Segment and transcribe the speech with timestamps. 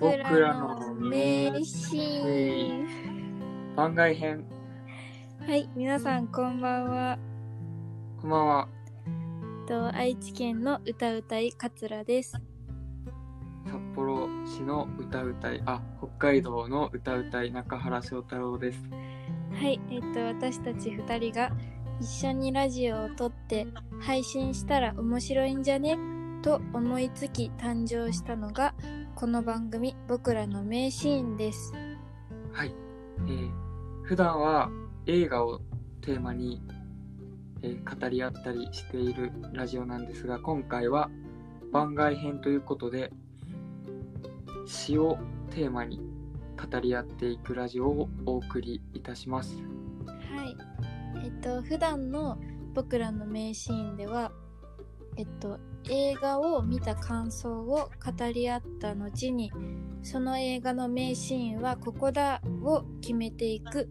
[0.00, 3.74] 僕らの名シーン。
[3.74, 4.44] 番外編
[5.44, 7.18] はい皆さんこんばんは。
[8.20, 8.68] こんばんは。
[9.66, 12.32] と愛知県の歌うたい桂です。
[13.66, 18.78] 札幌市の歌うたいあ北海道の歌うたい中原翔太郎です。
[19.60, 21.50] はいえっ、と私たち2人が
[22.00, 23.66] 一緒にラジオを撮って
[24.00, 25.98] 配信したら面白いんじゃね？
[26.40, 28.74] と思いつき誕生したのが
[29.18, 31.72] この番組僕らの名シーンです。
[32.52, 32.72] はい、
[33.26, 33.50] えー、
[34.04, 34.70] 普段は
[35.06, 35.58] 映画を
[36.00, 36.62] テーマに、
[37.64, 41.10] えー語り合ったりしているラジオなんですが今回は
[41.72, 43.10] 番外編ということで
[44.66, 45.18] 詩を
[45.50, 46.00] テーマに
[46.56, 49.56] 語り合っていくラジオをお送りいたします。
[50.06, 50.56] はい。
[51.24, 52.38] えっと、普段の
[52.72, 54.30] 僕らの名シーンでは、
[55.16, 55.58] えっと、
[55.90, 59.52] 映画を見た感想を語り合った後に、
[60.02, 63.88] その映画の名シーンはここだを決めていく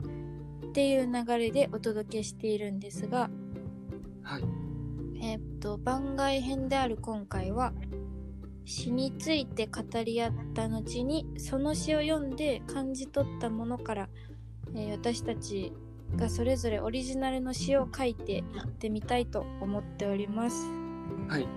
[0.67, 3.29] っていう流れでお届けしているんですが、
[4.23, 4.43] はい
[5.21, 7.73] えっと、番外編である今回は、
[8.65, 14.09] 詩について語り合った後にその詩を読んで感じ取ったものから、
[14.75, 15.71] えー私たち
[16.15, 18.43] がそれぞれオリジナルの詩を書いていっ
[18.77, 20.67] てみたいと思っております。
[21.27, 21.47] はい、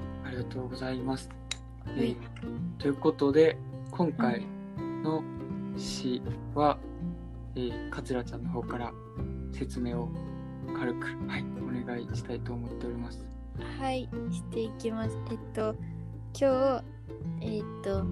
[0.42, 1.28] がとうございます。
[1.96, 2.16] えはいー
[2.78, 3.56] ということで
[3.91, 4.47] 今回
[5.02, 5.22] の
[5.77, 6.22] 詩
[6.55, 6.78] は、
[7.55, 8.92] えー、桂ちゃんの方から
[9.52, 10.08] 説明を
[10.78, 13.24] 軽く、はい、お願いしたいと思っております。
[13.78, 15.19] はい、していきます。
[15.30, 15.74] えっと、
[16.38, 16.82] 今
[17.41, 18.04] 日、えっと、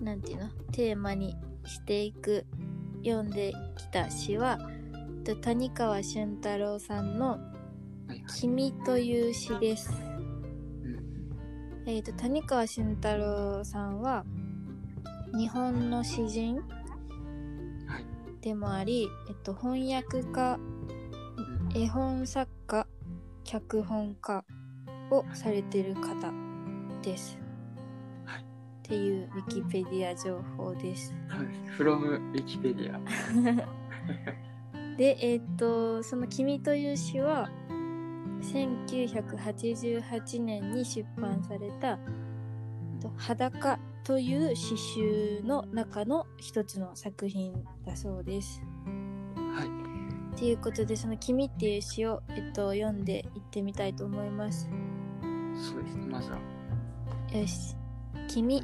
[0.00, 0.48] なんていうの？
[0.72, 2.44] テーマにしていく、
[3.04, 4.58] 読んできた詩は、
[4.92, 7.36] えっと谷川俊太郎さんのは
[8.08, 8.22] いはい。
[8.26, 9.90] 君という詩です。
[10.04, 10.09] うん
[11.90, 14.24] えっと、谷川俊太郎さんは、
[15.36, 16.60] 日本の詩人は
[17.98, 18.06] い。
[18.40, 20.60] でもあり、えっと、翻訳家、
[21.74, 22.86] 絵本作家、
[23.42, 24.44] 脚本家
[25.10, 26.32] をされてる方
[27.02, 27.36] です。
[28.24, 28.44] はいっ
[28.82, 31.12] ていうウィキペディア情報です。
[31.28, 31.46] はい。
[31.76, 33.00] from Wikipedia。
[34.96, 37.50] で、えっと、その君という詩は、
[38.52, 41.98] 1988年に出版された、えっ
[43.00, 47.52] と裸という詩集の中の一つの作品
[47.86, 48.62] だそうです。
[49.36, 50.36] はい。
[50.36, 54.68] ということで、その君っていう詩を、えっと、読んでいってみたいと思います。
[55.54, 56.06] そうですね。
[56.06, 56.38] まずは。
[57.32, 57.76] よし。
[58.28, 58.62] 君、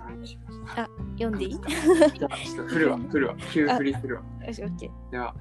[0.77, 1.53] あ読んでいい？
[1.53, 3.37] よじゃあ、ちょっと振るわ、振るわ。
[3.53, 4.23] 急振りするわ。
[4.53, 5.11] し、オッケー。
[5.11, 5.35] では、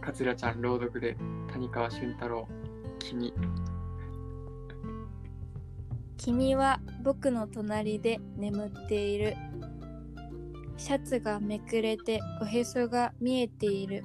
[0.00, 1.16] 桂ちゃん朗読で
[1.52, 2.48] 谷川俊太郎、
[2.98, 3.32] 君。
[6.16, 9.36] 君は僕の隣で眠っている。
[10.76, 14.04] シャツがめくれておへそが見えている。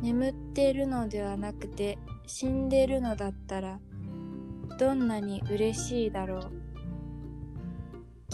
[0.00, 3.78] 眠っているのではなくて死んでるのだったら
[4.78, 6.62] どんなに嬉しいだろう。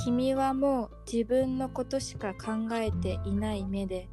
[0.05, 4.09] 君はもう自分のことしか考えていない目で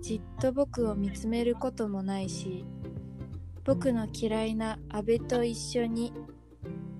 [0.00, 2.64] じっと僕を見つめることもないし
[3.64, 6.12] 僕の嫌いな阿部と一緒に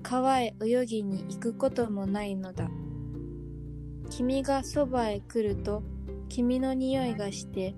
[0.03, 2.71] 川へ泳ぎに行くこともないのだ。
[4.11, 5.83] 君がそばへ来ると
[6.29, 7.75] 君の匂いがして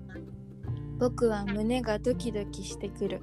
[0.99, 3.21] 僕は胸がドキドキしてくる。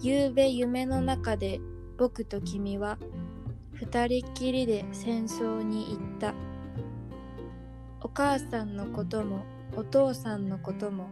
[0.00, 1.60] 夕べ夢の中で
[1.98, 2.98] 僕と君は
[3.74, 6.34] 二人っきりで戦争に行った。
[8.02, 9.44] お母さんのことも
[9.76, 11.10] お父さんのことも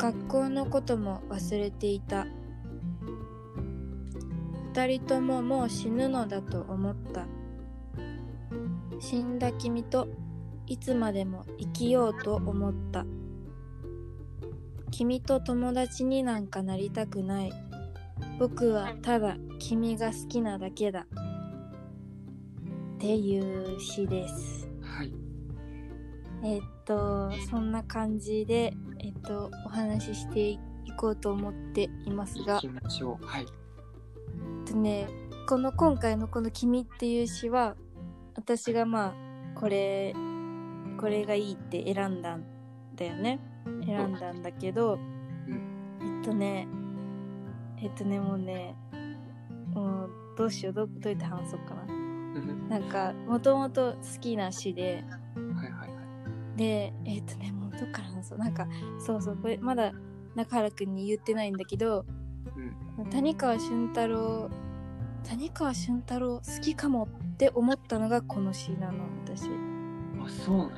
[0.00, 2.26] 学校のことも忘れていた。
[4.72, 7.26] 二人とももう死ぬのだと思った。
[8.98, 10.08] 死んだ君と
[10.66, 13.04] いつまでも生きようと思った。
[14.90, 17.52] 君と友達になんかなりたくない。
[18.38, 21.00] 僕はただ君が好きなだけだ。
[21.00, 21.04] っ
[22.98, 24.66] ていう詩です。
[24.80, 25.19] はい。
[26.42, 30.58] えっと、そんな感じで、えっと、お話ししてい
[30.96, 33.26] こうと思っていますが行き、ましょう。
[33.26, 33.46] はい。
[34.66, 35.08] えっとね
[35.48, 37.74] この今回のこの「君」っていう詩は
[38.36, 39.14] 私がまあ
[39.58, 40.14] これ
[40.98, 42.44] これがいいって選んだん
[42.94, 43.40] だよね
[43.84, 44.98] 選んだんだけど、
[45.48, 46.68] えっとね
[47.78, 48.76] えっとねもうね
[49.74, 55.04] もうどうしようどどうやって話そうかななんかもともと好きな詩で。
[56.60, 58.68] でえっとねもうどっから話そうなんか
[58.98, 59.92] そうそうこれまだ
[60.34, 62.04] 中原くんに言ってないんだけど
[62.98, 63.06] うん。
[63.10, 64.50] 谷川俊太郎
[65.26, 69.44] 谷川俊太郎好きかもって思ったのがこの詩なの私。
[69.44, 70.72] あそうなんや。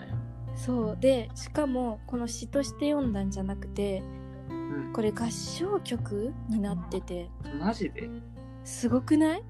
[0.55, 0.97] そう。
[1.01, 4.05] でしかもこの詩として読んだんじゃなくて
[4.51, 4.93] うん。
[4.93, 7.29] これ合唱曲になってて。
[7.59, 8.09] マジで？
[8.63, 9.43] すごくない？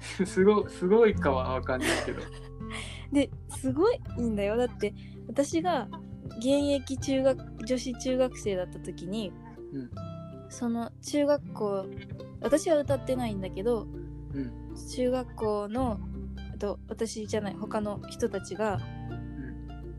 [0.26, 2.20] すごすごいかはわかんないけど
[3.12, 4.56] ですごいいいんだよ。
[4.56, 4.94] だって
[5.28, 5.88] 私が
[6.38, 9.32] 現役中学女子中学生だった時に、
[9.72, 9.90] うん
[10.48, 11.86] その中学校
[12.40, 13.88] 私は歌ってないんだけど
[14.32, 15.98] うん中学校の
[16.54, 18.78] あと私じゃない他の人たちが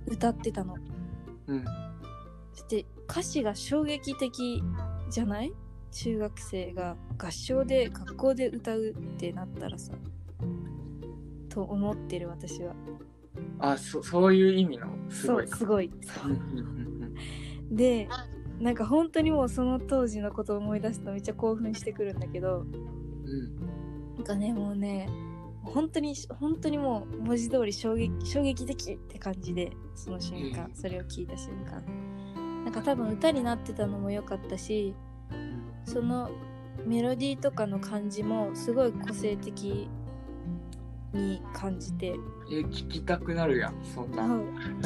[0.06, 0.76] 歌ってたの。
[2.54, 4.64] そして歌詞が衝撃的
[5.10, 5.54] じゃない？
[5.92, 9.94] 中学生が合唱で学校で歌うってなったらさ。
[11.58, 12.76] と思ってる私は。
[13.58, 15.48] あそそういう意味のすごい。
[15.48, 15.92] かそうすごい。
[16.26, 17.16] うん
[17.72, 18.08] うで
[18.60, 25.10] なんか本当にもうその当時のことを思い出すとめっちゃ興奮してくるんだけどうんなんかねもうね
[25.64, 30.76] 本当に本当にもう文字通り衝撃衝撃的って感じでその瞬間うん。
[30.76, 31.84] それを聞いた瞬間。
[32.66, 34.94] なんか多分歌になってたのも良かったし
[35.32, 35.92] うん。
[35.92, 36.30] その
[36.86, 39.90] メロディーとかの感じもすごい個性的
[41.18, 42.16] に感じて。
[42.50, 44.40] え聞きたくなるやんそんな。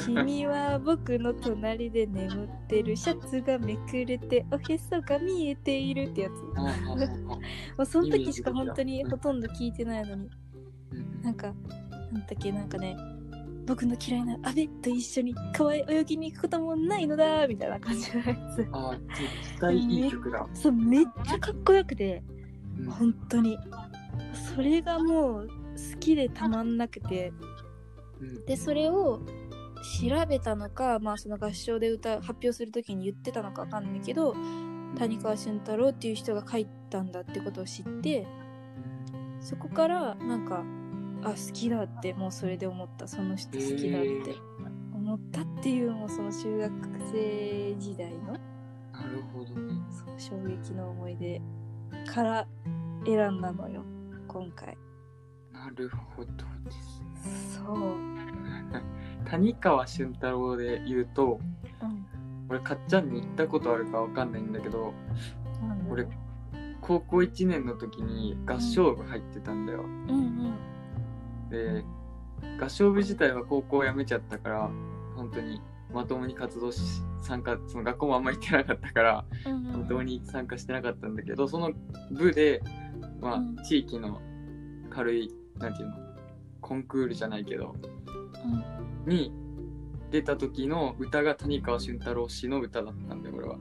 [0.04, 6.42] 君は僕の隣で眠ってるシャツがめくれて おへそが見えているってやつ。
[6.58, 7.36] も
[7.78, 10.30] うその時しか本当にほとんど聞いてないのに。
[10.94, 11.54] うんなんか
[12.12, 12.98] なんだっけなんかね
[13.68, 18.68] 僕の嫌いな阿部と一緒に川へ泳ぎに行くこともないのだみたいな感じのやつ。
[18.72, 22.24] あ絶対いい曲だ、そうめっちゃかっこよくて。
[22.80, 22.86] うん。
[22.90, 23.58] 本当に。
[24.56, 25.50] それがもう
[25.94, 27.34] 好きでたまんなくて。
[28.20, 28.46] うん。
[28.46, 29.22] でそれを
[29.82, 34.36] 調べたのか、まあ、その合唱で歌発表する時に言ってたのかわかんないけど
[34.98, 38.28] 谷川俊太郎っていう人が書いたんだってことを知って
[39.40, 40.64] そこからなんか
[41.24, 43.08] あ好きだってもうそれで思った。
[43.08, 44.36] その人好きだって
[44.94, 46.72] 思ったっていうもうその中学
[47.12, 49.74] 生時代のなるほどね。
[49.90, 51.42] その衝撃の思い出
[52.12, 52.48] から
[53.06, 53.84] 選んだのよ
[54.28, 54.78] 今回
[55.64, 56.32] なるほど
[56.66, 57.04] です
[57.56, 57.96] そう、
[59.26, 61.40] 谷川俊太郎で言うと
[61.82, 62.06] うん、
[62.50, 64.94] 俺かっちゃんに行ったことあるかわかんないんだけど
[65.90, 66.08] 俺
[66.82, 69.82] 高校1年の時に合唱部入ってたんだよ。
[69.82, 70.14] うんう
[71.48, 71.50] ん。
[71.50, 71.84] で
[72.60, 74.70] 合唱部自体は高校辞めちゃったから
[75.16, 75.62] 本当に
[75.94, 76.82] まともに活動し
[77.22, 79.82] 参加その学校もあんま行ってなかったからうんうん。
[79.82, 81.72] まともに参加してなかったんだけどその
[82.12, 82.62] 部で
[83.20, 83.60] まうん。
[83.60, 84.20] あ地域の
[84.90, 85.32] 軽い
[85.62, 85.96] なんていうの？
[86.62, 87.76] コンクールじゃないけど。
[89.06, 89.10] うん。
[89.10, 89.32] に
[90.12, 93.58] 出た時の歌が谷川俊太郎氏の歌だったんだよ俺は。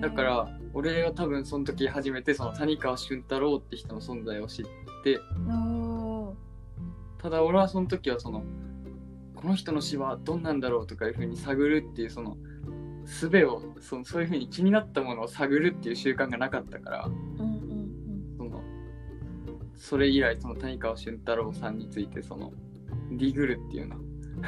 [0.00, 4.64] だから俺は多分その時初めてその谷川俊太郎って人の存在を知っ
[5.02, 5.20] て
[7.22, 8.42] ただ俺はその時はその
[9.34, 12.36] この人の詩はどんなんだろうとかいうふうに探るっていうその
[13.06, 17.53] 術をそのそういうふうに気になったものを探るっていう習慣がなかったからうん
[19.76, 22.52] それ以来その谷川俊太郎さんについてその
[23.10, 23.96] ディグルっていうの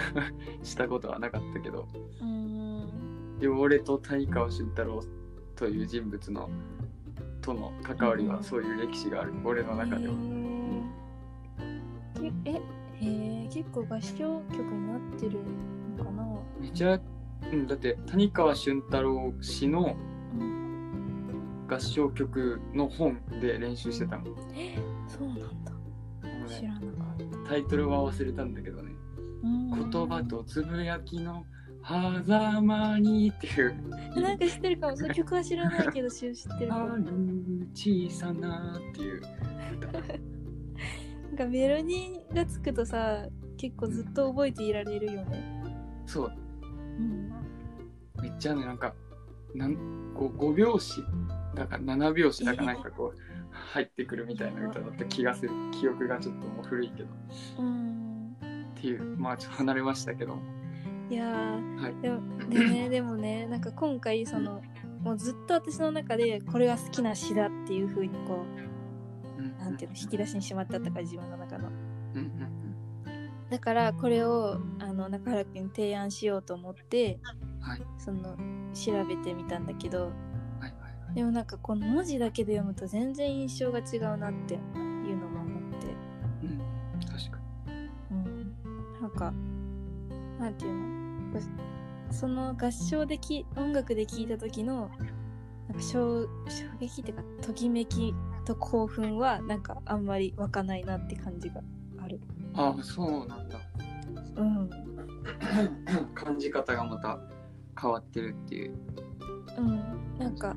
[0.62, 1.88] したことはなかったけど
[2.20, 2.28] うん。
[2.28, 2.56] うん
[3.38, 5.02] でも俺と谷川俊太郎
[5.56, 6.48] という人物の
[7.42, 10.14] との関わりはそういう歴史がある俺の中では。
[12.44, 12.60] えへ
[13.44, 15.38] え結構合唱曲になってる
[15.98, 16.26] のかな？
[16.60, 16.98] めちゃ、
[17.52, 19.96] うん、だって谷川俊太郎氏の
[20.40, 21.66] うん。
[21.68, 24.24] 合唱曲の本で練習してたの。
[25.08, 25.72] そうなんだ。
[26.46, 27.50] 知らなかった。
[27.50, 28.92] タイトルは忘れたんだけどね。
[29.42, 31.44] うん言葉とつぶやきの
[31.86, 33.74] 狭間にっていう。
[34.20, 34.96] なんか知ってるかも。
[34.96, 36.92] その曲は知らないけど 知ってるかも。
[36.94, 37.04] ある
[37.74, 39.20] 小さなっていう。
[41.26, 45.62] なんかメロディーがつくとさ結構ずっと覚えていられるよね。
[46.06, 46.32] そう。
[46.98, 47.32] うん。
[48.20, 48.94] めっちゃねなんか
[49.54, 49.76] なん
[50.14, 51.02] こう5拍子。
[51.54, 53.18] だから7拍子だからなんかこう
[53.72, 55.50] 入ってくるみたいな歌だった気がする。
[55.72, 57.08] 記憶がちょっともう古いけど。
[57.58, 58.36] うん
[58.76, 59.16] っていう。
[59.16, 60.38] まあちょっと離れましたけど。
[61.10, 61.94] いやー、はい。
[62.02, 64.62] でもでね でもねなんか今回その
[65.02, 68.44] もうずっと私の中でこれは好きな詩だっていう風にこ
[69.38, 69.46] うん。
[69.46, 71.68] うなんていうの引き出しにしまったから自分の中の。
[72.14, 72.30] うんうん
[73.48, 77.20] だからこれをあの中原くんに提案しようと思って
[77.60, 77.82] はい。
[77.96, 78.36] その
[78.74, 80.10] 調べてみたんだけど
[81.14, 84.60] でもなんかこの文字だけで読むと全然印象が違うなっていう
[85.18, 85.86] のも思って。
[86.42, 86.60] うん。
[87.06, 87.38] 確か
[88.10, 88.54] うん。
[89.00, 89.32] なんか
[90.38, 90.96] なんていうの？
[92.10, 94.90] その合唱でき音楽で聴いた時の
[95.68, 96.28] なんか衝衝
[96.80, 101.60] 撃っていうかときめきと興奮はなんかあんまり湧かないなって感じが
[101.98, 102.20] ある。
[102.54, 103.58] ああそうなんだ。
[104.36, 104.70] うん。
[106.14, 107.18] 感じ方がまた
[107.80, 108.78] 変わってるっていう。
[109.58, 110.18] うん。
[110.18, 110.56] なんか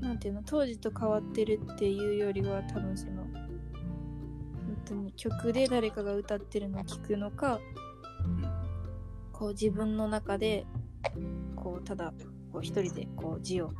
[0.00, 3.42] なんていうの当時と変わってるっていうよりは多分その本
[4.84, 7.60] 当に曲で誰かが歌ってるのを聞くのか
[9.32, 10.66] こう自分の中で
[11.56, 12.12] こうただ
[12.52, 13.70] こう一人でこう字を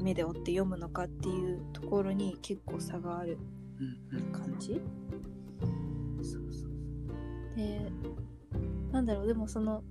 [0.00, 3.38] 目で追って読むのかっていうところに結構差がある
[4.32, 4.80] 感じ。
[7.56, 7.90] で
[8.92, 9.82] なんだろうでもその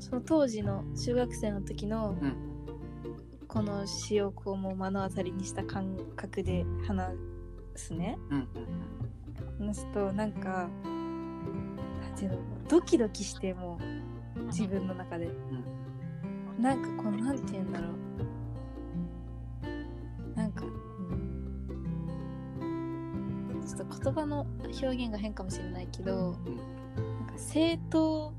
[0.00, 2.47] その当時の中学生の時の、うん
[3.48, 7.14] この詩をこうもう目の当たりにした感覚で話
[7.74, 8.18] すね。
[8.30, 8.48] うんうん
[9.58, 10.68] 話すとなんか
[12.00, 12.38] なんていうの
[12.68, 13.80] ドキドキしても
[14.36, 15.28] う自分の中で、
[16.60, 17.92] なんかこうなんていうんだろう。
[20.36, 20.68] なんか、う
[22.64, 28.32] んちょっと言葉の表現が変かもしれないけど、なんか正当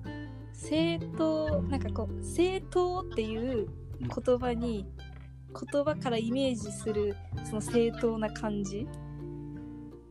[0.54, 3.68] 正当なんかこう正当っていう
[4.00, 4.88] 言葉に
[5.54, 8.88] 言葉からイメージするその正当な感じ？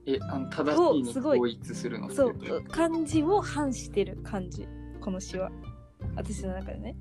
[0.06, 2.10] えあの正しいに統一するの？
[2.10, 4.66] そうってこと感じを反してる感じ。
[5.00, 5.50] この詩は。
[6.16, 6.96] 私の中でね。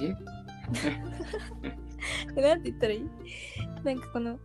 [0.00, 0.14] え？
[2.40, 3.08] なんて言ったらいい？
[3.84, 4.38] なんかこの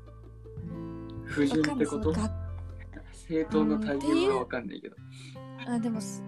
[1.25, 2.13] 不純ってこと？
[3.11, 4.95] 正当の対応がわかんないけど。
[5.67, 6.21] あでもす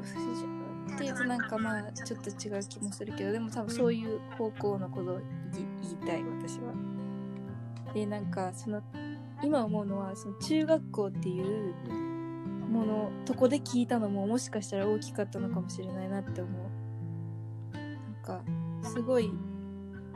[0.93, 5.19] っていうとなんかまあちょっと違う気もするけどでも多分そういう方向のことを
[5.53, 6.73] 言いたい私は。
[7.93, 8.81] でなんかその
[9.41, 11.73] 今思うのはその中学校っていう
[12.69, 16.75] ものとこで聞いたのももしかしたら大きかったのかもしれないなって思う。
[17.73, 18.43] なんか
[18.83, 19.31] すごい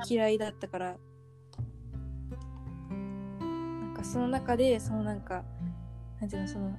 [0.07, 0.97] 嫌いだったから
[3.39, 5.43] なんかその中でそのなんか
[6.19, 6.75] なんていうのその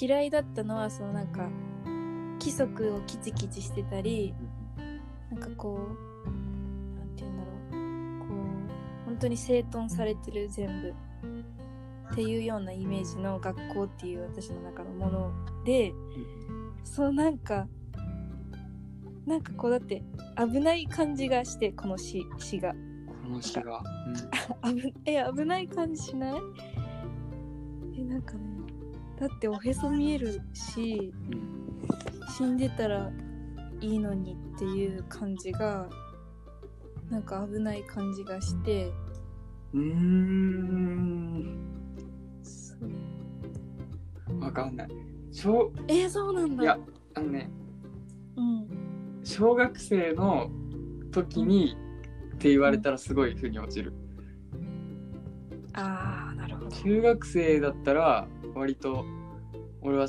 [0.00, 1.48] 嫌いだったのはそのなんか
[2.38, 4.34] 規則をキチキチしてたり
[5.30, 5.78] なんかこ
[6.24, 8.28] うなんて言うんだろう。
[8.28, 8.34] こ
[9.02, 10.94] う本当に整頓されてる全部。
[12.10, 15.30] っていうようなイメージの学校っていう私の中のもの
[15.64, 15.92] で
[16.82, 17.68] そうなんか
[19.26, 20.02] なんかこうだって
[20.38, 22.72] 危ない感じがしてこの詩詩が。
[22.72, 23.82] この詩が、
[24.64, 26.40] 危え危ない感じしない？
[27.98, 28.40] えなんかね
[29.20, 31.67] だっておへそ見えるしうんうん
[32.28, 33.10] 死んでたら
[33.80, 35.88] いいのにっていう感じが
[37.10, 38.92] なんか危ない感じがして。
[39.72, 41.58] うーん。
[44.40, 44.88] わかんない。
[45.32, 46.62] 小えー、そうなんだ。
[46.62, 46.78] いや
[47.14, 47.50] あのね
[48.36, 48.68] うん。
[49.24, 50.50] 小学生の
[51.10, 51.76] 時に
[52.34, 53.92] って言われたらすごい腑に落ちる。
[55.72, 56.70] ああなるほど。
[56.70, 59.04] 中学生だったら割と
[59.80, 60.08] 俺は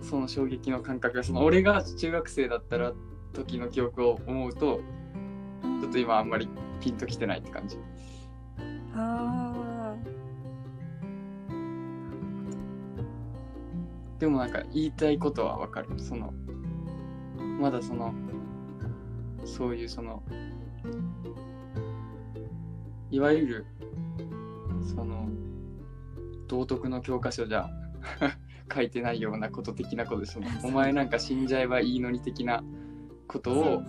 [0.00, 2.92] その衝撃の感覚がその俺が中学生だったら
[3.32, 4.80] 時の記憶を思うと
[5.80, 6.48] ちょっと今あんまり
[6.80, 7.78] ピンときてないって感じ。
[8.94, 9.94] あ
[14.18, 15.88] でもなんか言いたいことはわかる。
[15.98, 16.32] その
[17.60, 18.12] まだその
[19.44, 20.22] そういうその
[23.10, 23.66] いわゆる
[24.82, 25.28] その
[26.46, 27.68] 道徳の教科書じゃ
[28.72, 32.62] 書いてないようなこと的なことでそのお前なんか死んじゃえばいいのに的な
[33.26, 33.82] ことを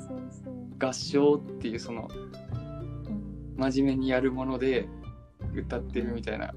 [0.79, 4.87] 合唱っていうそのうん、真面目にやるもので
[5.53, 6.53] 歌ってるみたいな、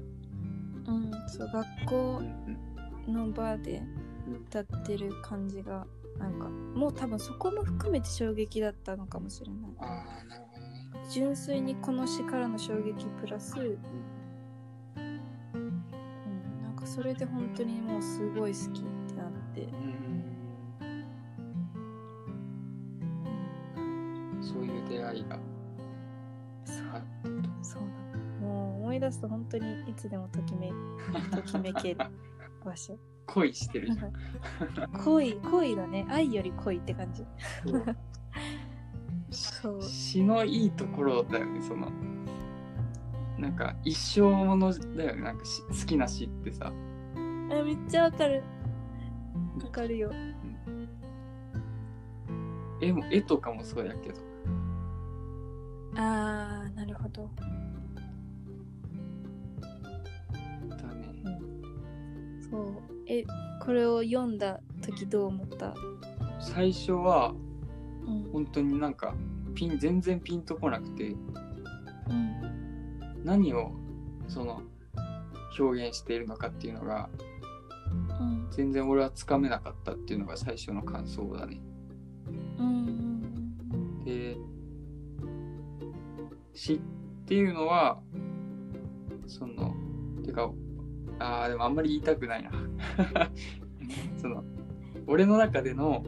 [0.87, 1.49] うん、そう。
[1.51, 2.57] 学う校ん
[3.07, 3.81] の場で
[4.49, 5.85] 歌ってる感じが
[6.17, 9.71] なんかもう多分そこも含めて衝撃だったのかもしれない。
[9.79, 11.09] ああなるほどね。
[11.09, 13.77] 純粋にこの詩からの衝撃プラス、
[16.83, 20.23] かそれで本当にもうすごい好きってなって、うん。
[24.41, 25.39] そういう出会いが
[26.65, 27.01] そうあ
[27.61, 28.45] そうだ。
[28.45, 30.71] もう思い出すと本当にいつでもときめ
[31.31, 31.97] ときめける
[32.63, 32.97] 場所。
[33.25, 34.11] 恋してるじゃん。
[35.03, 36.05] 恋恋だね。
[36.09, 37.25] 愛より恋って感じ。
[39.31, 39.81] そう。
[39.81, 41.89] 詩のいいところだよねその
[43.43, 45.21] なんか一生ものだよね。
[45.21, 46.67] なんかし好きな詩ってさ。
[46.67, 46.71] あ
[47.63, 48.41] めっちゃわかる。
[49.61, 50.13] わかるよ。
[52.81, 54.21] 絵も絵とかもそうやけど。
[55.97, 57.29] あーなるほど、
[60.69, 61.13] だね。
[62.49, 62.65] そう。
[63.07, 63.25] え
[63.61, 65.73] これを読んだ時どう思った？
[66.39, 67.33] 最初は
[68.07, 68.23] うん。
[68.31, 69.13] 本当になんか
[69.53, 71.09] ピン全然ピンとこなくて。
[71.09, 72.42] うん
[73.23, 73.71] 何を
[74.27, 74.61] その
[75.57, 77.09] 表現しているのかっていうのが
[78.19, 78.47] うん。
[78.51, 81.61] 全然俺はつかめなかったっていうのが最初の感想だね。
[82.59, 84.37] うんうんで
[86.53, 86.79] 詩っ
[87.25, 87.99] ていうのは
[89.25, 89.75] その
[90.23, 90.51] てか
[91.19, 92.51] あーでもあんまり言いたくないな。
[94.17, 94.43] その
[95.07, 96.03] 俺の中での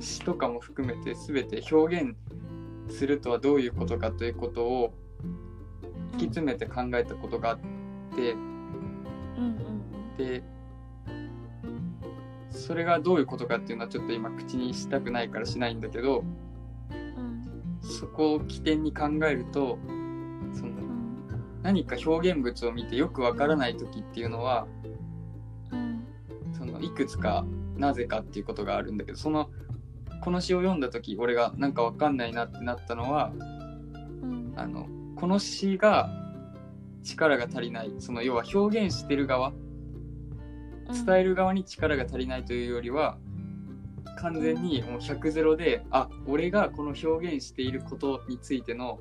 [0.00, 2.16] 詩とかも含めて全て表現
[2.88, 5.07] するとはどういうことかということを突
[6.18, 7.58] き詰めて考えたことがあっ
[8.14, 8.34] て
[10.18, 10.42] で
[12.50, 16.24] それがどういうことかっていうのはちょっと今口にしたくないからしないんだけど
[16.90, 19.78] うんそこを起点に考えると
[20.52, 21.28] そのうん
[21.62, 24.66] 何か表現物を見てよくわからない時っていうのは
[25.70, 26.04] うん
[26.52, 27.44] そのいくつか
[27.76, 29.50] なぜかっていうことがあるんだけどその
[30.22, 33.32] この詩を読んだ時俺がなんかわかんないなってなったのは
[34.22, 34.52] うん。
[34.56, 36.08] あのこの詩が
[37.02, 39.52] 力が足りないその要は表現してる側
[41.06, 43.18] 伝える側に力が足りないというよりは
[44.18, 48.98] 完全にもう100ゼロであ俺がこの表現していることについての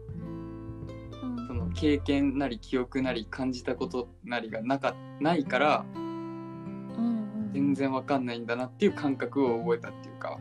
[1.24, 1.48] うん。
[1.48, 10.40] その経験なり記憶なり感じたことなりがなかないからうん全然わかんないんだなっていう感覚を覚えたっていうか。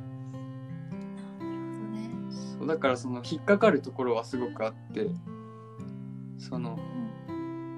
[2.58, 5.08] そうだからその引っかかるところはすごくあって
[6.38, 6.78] その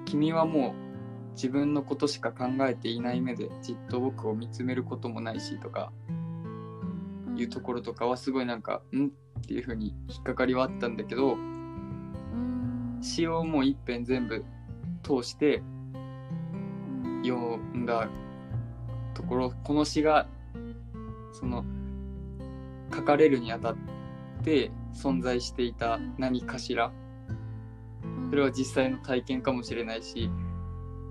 [0.05, 0.89] 君はもう
[1.33, 7.37] 自分のことしか考えていない目でじっと僕を見つめることもないしとかうん。
[7.37, 9.09] いうところとかはすごいなんかんっ
[9.47, 12.99] ていう風に引っかかりはあったんだけどうん。
[13.01, 14.43] 詩をもう一遍全部
[15.03, 15.63] 通して
[17.03, 17.21] うん。
[17.23, 18.09] 読んだ
[19.13, 20.27] ところこの詩が
[21.31, 21.63] その
[22.93, 23.77] 書かれるにあたっ
[24.43, 26.91] て存在していた何かしら
[28.29, 30.29] それは実際の体験かもしれないし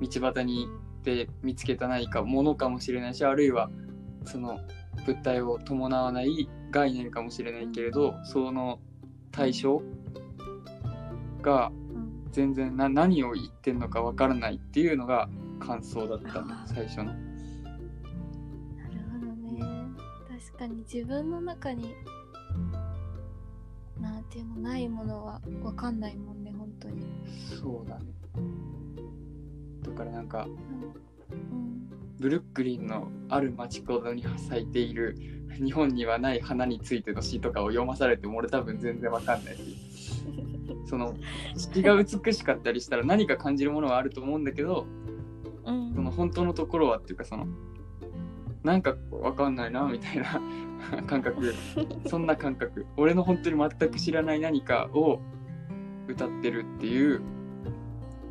[0.01, 3.71] 道端に行って見つけた何かものかもしれないしあるいは
[4.25, 4.61] その
[5.07, 8.81] 物体を伴わない概念かもしれないけれどその
[9.33, 9.83] 対象
[11.43, 12.19] がうん。
[12.33, 15.29] 全然な何を言ってんのかわからないっていうのが
[15.61, 17.05] 感想だった最初の。
[17.05, 17.19] なる
[19.13, 19.27] ほど
[19.57, 19.61] ね。
[20.47, 21.95] 確かに自分の中に
[24.01, 27.07] なんていうのないものはわかんないもんね本当に。
[27.61, 28.07] そうだね。
[29.83, 30.47] だからなんか
[31.31, 31.89] うん。
[32.19, 35.17] ブルックリンのある町角に咲いている
[35.63, 39.77] 日本にはない花についての詩とかを読まされても俺多分全然わかんないし
[40.87, 41.15] その
[41.57, 44.87] 詩が美しかったりしたら何か感じるものはあると思うんだけど
[45.65, 45.95] うん。
[45.95, 47.47] その本当のところはっていうかその
[48.69, 50.43] なんかわかんないなみたいな
[51.09, 51.55] 感覚。
[52.07, 52.85] そんな感覚。
[52.99, 55.21] 俺の本当に全く知らない何かを
[56.07, 57.23] 歌ってるっていう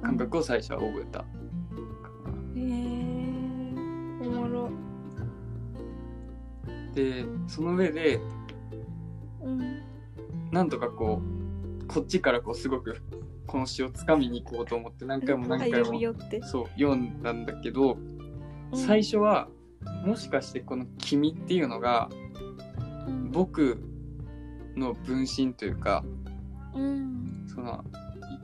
[0.03, 1.21] 感覚を最初は覚えた。
[1.21, 1.25] へ
[2.55, 3.73] え
[4.21, 4.69] おもろ。
[6.93, 8.21] でその上で
[9.41, 9.81] うん。
[10.51, 11.19] なんとかこ
[11.81, 13.01] うこっちからこうすごく
[13.47, 15.99] この詩をつかみに行こうと思って何回も何回も
[16.43, 17.97] そう読んだんだけど
[18.71, 18.77] うん。
[18.77, 19.47] 最初は
[20.07, 22.09] もしかしてこの「君」っていうのが
[23.07, 23.31] うん。
[23.31, 23.83] 僕
[24.75, 26.03] の分身というか
[26.73, 27.45] うん。
[27.45, 27.83] その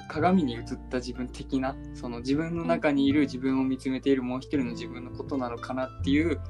[0.09, 6.41] 鏡に映った自分的なその自分の中にいる自分を見つめているもう一人の自分のことなのかなっていう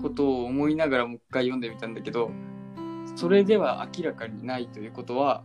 [0.00, 2.30] ことを思いながらもう一回読んでみたんだけど
[3.16, 5.42] それでは明らかにないということは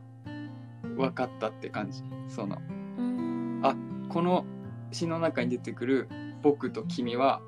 [0.96, 2.04] 分かったって感じ。
[2.30, 2.62] その
[2.98, 3.60] うん。
[3.64, 3.76] あ
[4.08, 4.46] この
[4.92, 6.08] 詩の中に出てくる
[6.42, 7.42] 「僕」と「君」は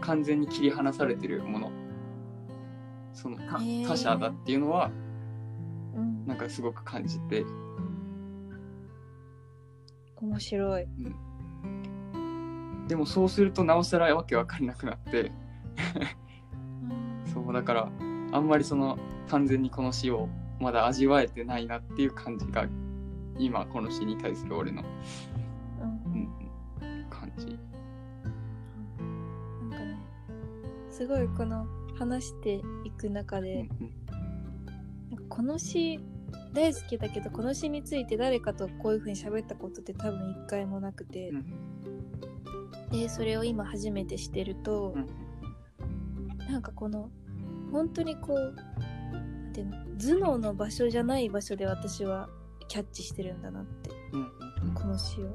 [0.00, 1.72] 完全に切り離されてるもの。
[3.12, 4.90] その他他者だっていうのは
[5.94, 6.26] うん。
[6.26, 7.44] なんかすごく感じて。
[10.16, 10.86] 面白い。
[12.88, 15.32] でもそうするとなおさらわけわかんなくなって。
[16.82, 17.32] うん。
[17.32, 17.90] そうだから
[18.32, 20.28] あんまりその完全にこの詩を
[20.60, 22.66] まだ味わえてないなっていう感じが
[23.38, 24.82] 今この詩に対する俺の、
[25.80, 26.28] うん
[26.80, 27.58] うん、感じ。
[30.96, 31.66] すごいこの
[31.98, 33.68] 話していく中で、
[35.28, 36.00] この詩
[36.54, 41.44] 大好きだけどこの詩について誰かとこういう風に喋ったことって多分一回もなくて、うん
[42.90, 45.06] でそれを今初めてしてると、うん
[46.50, 47.10] なんかこの
[47.72, 48.54] 本当にこう
[49.12, 52.30] なんていうの頭脳の場所じゃない場所で私は
[52.68, 54.18] キャッチしてるんだなってう
[54.70, 54.74] ん。
[54.74, 55.24] この詩を。
[55.24, 55.30] な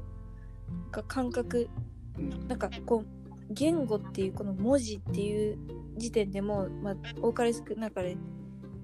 [0.87, 1.69] んか感覚
[2.17, 2.47] うん。
[2.47, 3.20] なんかこう
[3.51, 5.57] 言語っていうこの文字っていう
[5.97, 8.17] 時点でも、まあ、多かれ少なかれ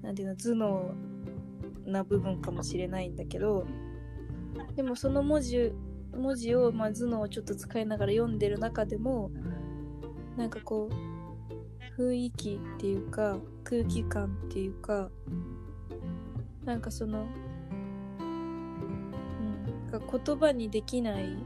[0.02, 0.94] なんていうの頭脳
[1.86, 3.66] な部分かもしれないんだけど
[4.76, 5.72] でもその文字
[6.16, 9.30] 文字を、まあ、頭脳をちょっと使いながら読んでる中でも
[10.36, 15.10] なんかこう雰囲気っていうか空気感っていうか
[16.64, 17.26] なんかその、
[18.20, 21.36] うん、言葉にできない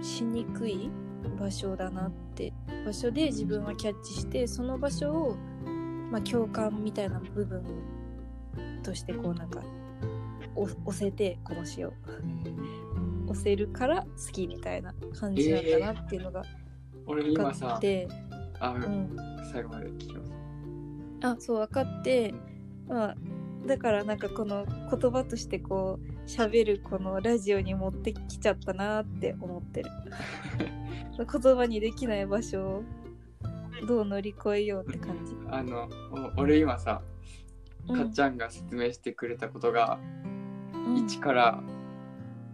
[0.00, 0.90] しにくい
[1.38, 2.52] 場所だなって
[2.84, 5.36] 場所で自分はキャッチしてその場所を、
[6.10, 7.64] まあ、共感みたいな部分
[8.82, 9.60] としてこうなんか
[10.54, 11.92] 押せてこの詩を
[13.28, 16.42] 押せるから好きみたいな感じなんだなっていうのが
[17.06, 18.06] 俺分かって、
[18.60, 19.16] あ、うん、
[19.50, 20.32] 最後まで聞きます。
[21.22, 22.34] あそう分かって。
[22.86, 23.16] まあ
[23.66, 29.90] だからなんかこの言葉としてこう喋るこのラジオに持ってきちゃったなって思ってる。
[31.16, 32.84] 言葉にできない場所を
[33.86, 35.88] どう乗り越えようって感じ、あの
[36.36, 37.00] お俺今さ
[37.88, 37.96] うん。
[37.96, 39.98] かっちゃんが説明してくれたことが、
[40.74, 40.94] うん。
[41.06, 41.62] 1から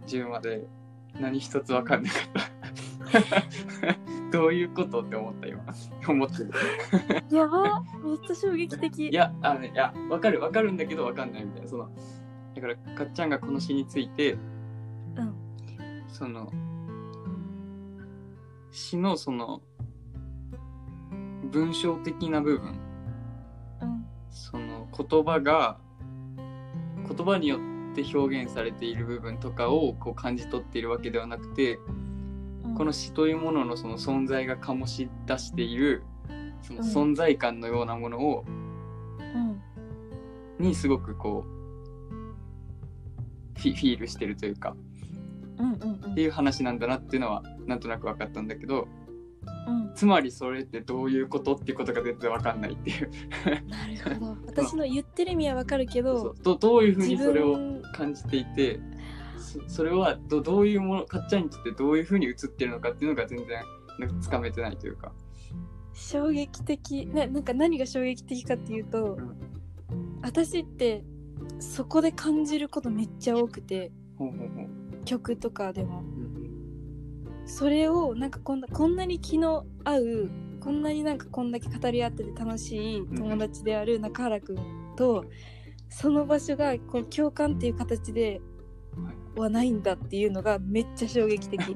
[0.07, 0.65] 10まで
[1.19, 3.97] 何一つ分かんなかった。
[4.31, 5.63] どういうことって思った今。
[6.07, 6.51] 思ってる。
[7.29, 7.83] やば。
[8.03, 9.09] めっちゃ衝撃的。
[9.09, 11.67] いやあのねいや分かる分かるんだけど分かんないみたいな。
[11.67, 11.89] その
[12.55, 14.37] だからかっちゃんがこの詩についてう
[15.21, 15.35] ん。
[16.07, 16.51] その
[18.71, 19.61] 詩のその
[21.51, 22.79] 文章的な部分。
[23.81, 24.05] うん。
[24.29, 25.77] その言葉が
[27.07, 31.77] 言葉によって表現されている部分とかをこう感じ取っているわけではなくて
[32.63, 32.75] うん。
[32.75, 36.03] この詩というもののその存在が醸し出している
[36.61, 36.85] そのうん。
[36.85, 38.45] 存在感のようなものを
[39.19, 39.61] うん。
[40.59, 41.54] にすごくこう
[43.73, 44.75] フィールしてるというか
[45.57, 46.11] うんうんうん。
[46.11, 48.87] っていう話なんだなっていうのはなんとなく分かったんだけど
[49.67, 49.91] うん。
[49.95, 53.09] つまりそれってどういうことっていうことが全然分かんないっていう。
[53.67, 54.37] なるほど。
[54.47, 56.35] 私の言ってる意味はわかるけそどう。
[56.43, 58.79] どどういうふうに自それを分感じていて
[59.37, 63.63] そそれはどどういうものかっちゃんにとってどういうふうに映ってるのかっていうのが全然
[64.19, 65.13] つかめてないというか。
[65.93, 67.07] 衝撃的。
[67.07, 69.37] ななんか何が衝撃的かっていうと、うん。
[70.21, 71.05] 私って
[71.59, 75.99] そこで感じることめっちゃ多くてほうほうほう、曲とかでも。
[75.99, 76.35] うん
[77.45, 84.57] それをなんかこんなこんなに気の合うこんなになんかこんだけ語り合ってて楽しい友達である中原くん
[84.97, 85.25] と
[85.89, 88.41] その場所がこう共感っていう形で
[88.95, 91.75] はいはないんだっていうのがめっちゃ衝撃的。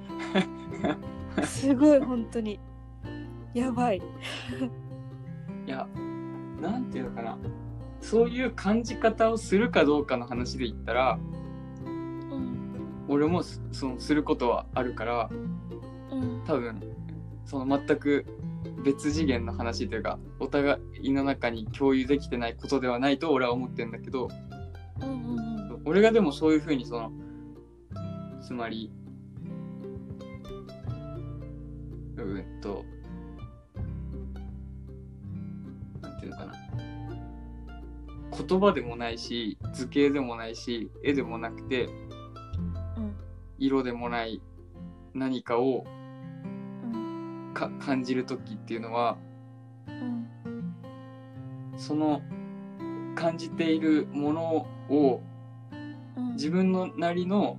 [1.43, 2.59] すごい本当に。
[3.53, 3.97] やばい。
[5.67, 5.87] いや
[6.61, 7.37] なんていうのかな
[8.01, 11.19] そういう感じ方をするかどうかの話で言ったら
[11.85, 15.29] うん俺もすそのすることはあるから
[16.11, 16.81] うん多分
[17.45, 18.25] その全く
[18.83, 24.29] 別次元の話というかお互いの中に共有できてないことではないと俺は思ってるんだけど
[25.01, 25.81] うんうんうん。
[25.85, 27.11] 俺がでもそういうふうにその
[28.41, 28.91] つまり
[38.47, 41.89] 言葉でもないし図形でもないし絵でもなくてう
[43.01, 43.15] ん
[43.57, 44.41] 色でもない
[45.13, 45.83] 何かを
[47.53, 49.17] か感じる時っていうのは
[49.87, 50.27] うん
[51.77, 52.21] その
[53.15, 55.21] 感じているものを
[56.33, 57.57] 自分のなりの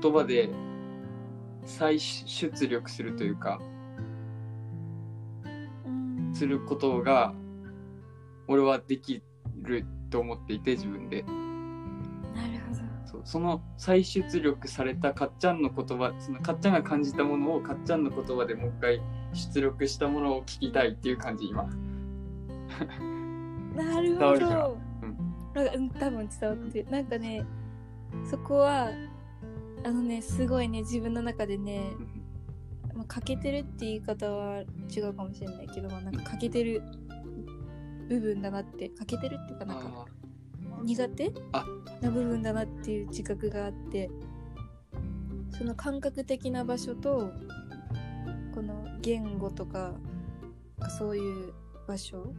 [0.00, 0.50] 言葉で
[1.64, 3.60] 再出力するというか
[6.34, 7.32] することが
[8.48, 9.22] 俺はでき
[9.62, 11.22] ると思っていて自分で。
[11.22, 11.32] なる
[12.68, 12.80] ほど。
[13.04, 19.02] そうその再出力されたかっちゃんの言葉そのかっちゃんが感じたものをかっちゃんの言葉でもう一回
[19.32, 21.64] 出力したものを聞きたいっていう感じ今。
[23.74, 24.20] なるほど。
[24.20, 24.70] なんか
[25.74, 25.90] うん。
[25.90, 27.44] 多分伝わってるなんかね
[28.30, 28.88] そこは
[29.84, 31.92] あのねすごいね自分の中でね、
[32.94, 34.62] まあ、欠けてるって言い方は
[34.94, 36.82] 違うかもしれないけど、まあ、なんか欠けてる
[38.12, 41.32] 部分だなって欠けてるっていうかなんかあ苦手？
[41.52, 41.64] あ。
[42.00, 44.10] な部分だなっていう自覚があって
[45.50, 47.30] その感覚的な場所と
[48.54, 49.92] この言語とか
[50.98, 51.52] そういう
[51.86, 52.34] 場所。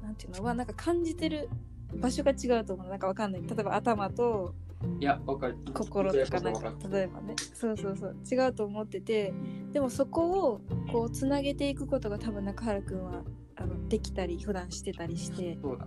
[0.00, 0.42] ーなんていうの？
[0.42, 1.48] はなんか感じてる
[1.94, 2.88] 場所が違うと思う。
[2.88, 3.42] なんかわかんない。
[3.42, 4.54] 例えば頭と
[5.00, 7.34] いやわかる心とかなんか例えばね。
[7.54, 8.16] そうそうそう。
[8.30, 9.32] 違うと思ってて
[9.72, 10.60] でもそこを
[10.92, 13.24] こうつなげていくことが多分中原くんは
[13.56, 15.58] あのできたり普段してたりして。
[15.60, 15.86] そうだ。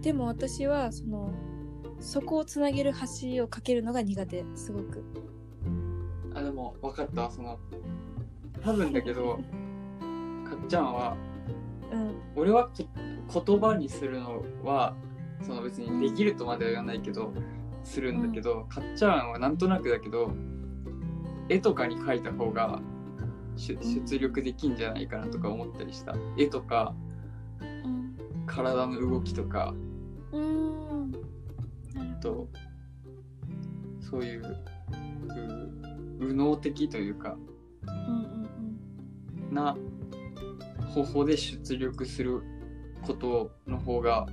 [0.00, 1.32] でも私はその
[2.00, 5.04] そこをつなげる橋を架けるのが苦手すごく。
[6.34, 7.58] あでも分かったその
[8.62, 11.16] 多分だけどかっちゃんは
[11.92, 12.14] うん。
[12.34, 12.68] 俺は
[13.28, 14.94] こ言葉にするのは
[15.42, 17.32] その別にできるとまでは言わないけど
[17.84, 20.32] するんだけど、かっちゃんはなんとなくだけど
[21.48, 22.80] 絵とかに描いた方が
[23.56, 26.14] 出出力できんじゃないかなとか思ったりした。
[26.38, 26.94] 絵とか
[27.60, 28.16] うん。
[28.46, 29.74] 体の動きとか。
[30.32, 31.12] うん。
[32.20, 32.48] と
[34.00, 34.56] そういうう
[36.20, 37.36] 右脳的というか
[37.86, 39.54] うんうん。
[39.54, 39.76] な
[40.94, 42.42] 方法で出力する
[43.02, 44.26] ことの方が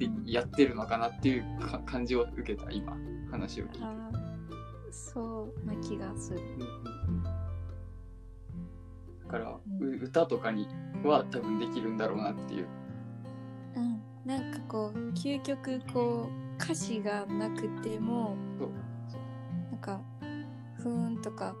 [0.00, 2.96] でやってるのかなっていうか感じを受けた今
[3.30, 4.10] 話を聞いて。
[4.90, 6.40] そうな気がする。
[6.40, 7.24] うんうん
[9.30, 9.94] だから、うん。
[9.94, 10.66] う歌とかに
[11.04, 12.66] は多分できるんだろうなっていう。
[13.76, 14.02] うん。
[14.24, 18.70] なんかこう究極こう歌詞がなくてもそう。
[19.70, 20.00] なんか
[20.82, 21.54] 「ふーん」とか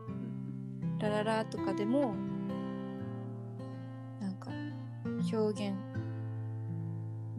[0.98, 2.14] 「ラララ」とかでも
[4.20, 4.50] なんか
[5.32, 5.74] 表現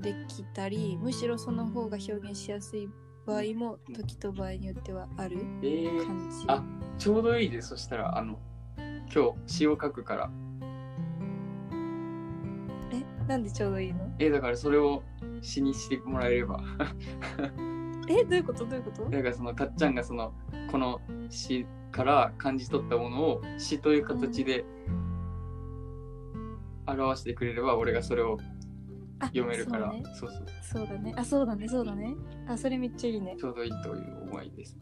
[0.01, 2.89] できたりむしろその方が表現しやすい
[3.25, 6.45] 場合も時と場合によってはあるえー、感じ。
[6.47, 6.63] あ
[6.97, 7.69] ちょうどいいです。
[7.69, 8.39] そしたらあの
[9.13, 10.31] 今日詩を書くから。
[12.91, 13.27] え？
[13.27, 14.11] なんでちょうどいいの？
[14.17, 15.03] えだからそれを
[15.41, 16.63] 詩にしてもらえれば。
[18.09, 18.23] え？
[18.23, 18.65] どういうこと？
[18.65, 19.03] どういうこと？
[19.09, 20.33] だからそのかっちゃんがその
[20.71, 24.65] この詩から感じ取ったものを詩という形で
[26.87, 28.60] 表してくれれば俺がそれをあ
[29.27, 29.91] 読めるから。
[29.91, 30.03] そうね。
[30.13, 30.31] そう
[30.61, 30.87] そう。
[30.87, 31.13] だね。
[31.17, 31.67] あそうだね。
[31.67, 32.15] そうだね。
[32.47, 33.35] あそれめっちゃいいね。
[33.39, 34.77] ちょうどいいという思いです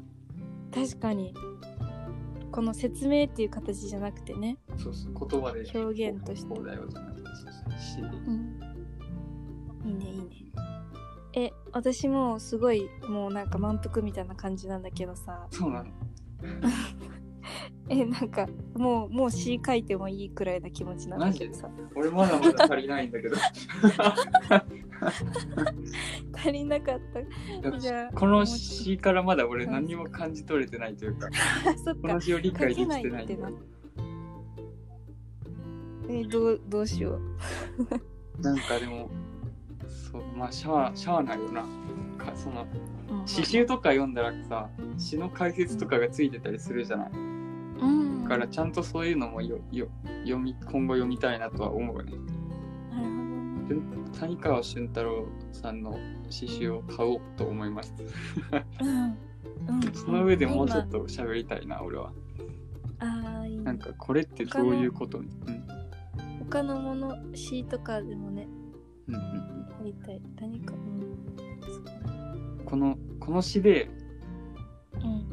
[0.73, 1.33] 確かに。
[2.51, 4.57] この説明っていう形じゃなくてね。
[4.77, 5.27] そうそう。
[5.27, 6.55] 言葉で表現として。
[6.55, 8.59] そうそううん。
[9.85, 10.51] いいねいいね。
[11.33, 15.47] え私もすごいもうなんか満腹みたいな感じなんだけどさ。
[15.51, 15.89] そうなの
[17.89, 21.69] えなんかもうもう詩書いてもいいくらいな気持ちなんだけどさ。
[21.95, 23.35] 俺まだまだ足りないんだけど。
[26.35, 26.99] 足りなかっ
[27.61, 27.79] た。
[27.79, 31.29] じゃあこの詩からまだ俺何にも感じ取れてないというか
[32.01, 33.53] この詩を理書解できてない
[36.09, 37.21] えどうどうしよう。
[38.41, 39.09] なんかでも
[39.87, 41.63] そうまあしゃあしゃあないよな。
[42.17, 42.67] かその
[43.09, 43.27] うん。
[43.27, 47.38] 詩集とか読んだらさ詩の解説とかがついてたりするじゃない
[47.81, 48.23] うん。
[48.23, 49.87] だからちゃんとそういうのもよよ
[50.23, 52.11] 読み今後読みたいなとは思うね。
[52.91, 53.01] な
[53.71, 54.01] るほど。
[54.01, 55.97] ね谷川俊太郎さんの
[56.29, 57.93] 詩集を買おうと思います。
[58.81, 59.17] うん。
[59.67, 59.93] うん。
[59.93, 62.11] その上でもうちょっ今と喋りたいな俺は。
[62.99, 63.57] ああいい。
[63.57, 65.29] なんかこれってどういうことに。
[65.47, 65.67] うん。
[66.39, 68.47] 他のもの詩とかでもね
[69.07, 70.21] うんうんやりたい。
[70.39, 70.73] 何か
[72.65, 73.89] このこの詩で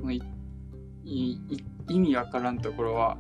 [0.03, 0.13] うん。
[0.13, 0.23] い
[1.05, 3.19] い意味わからんところは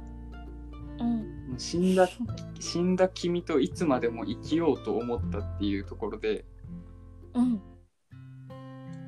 [0.98, 1.54] うん。
[1.58, 2.08] 死んだ
[2.58, 6.44] 死んだ君といつまでも生きようと思ったっていうところで
[7.34, 7.60] うん。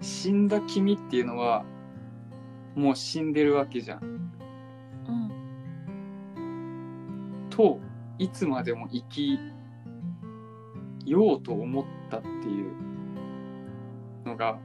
[0.00, 1.64] 死んだ君っていうのは
[2.74, 4.32] もう死んでるわけじゃん。
[5.08, 5.12] う
[6.40, 7.46] ん。
[7.50, 7.80] と
[8.18, 9.38] いつまでも生き
[11.04, 12.72] ようと思ったっていう
[14.24, 14.58] のが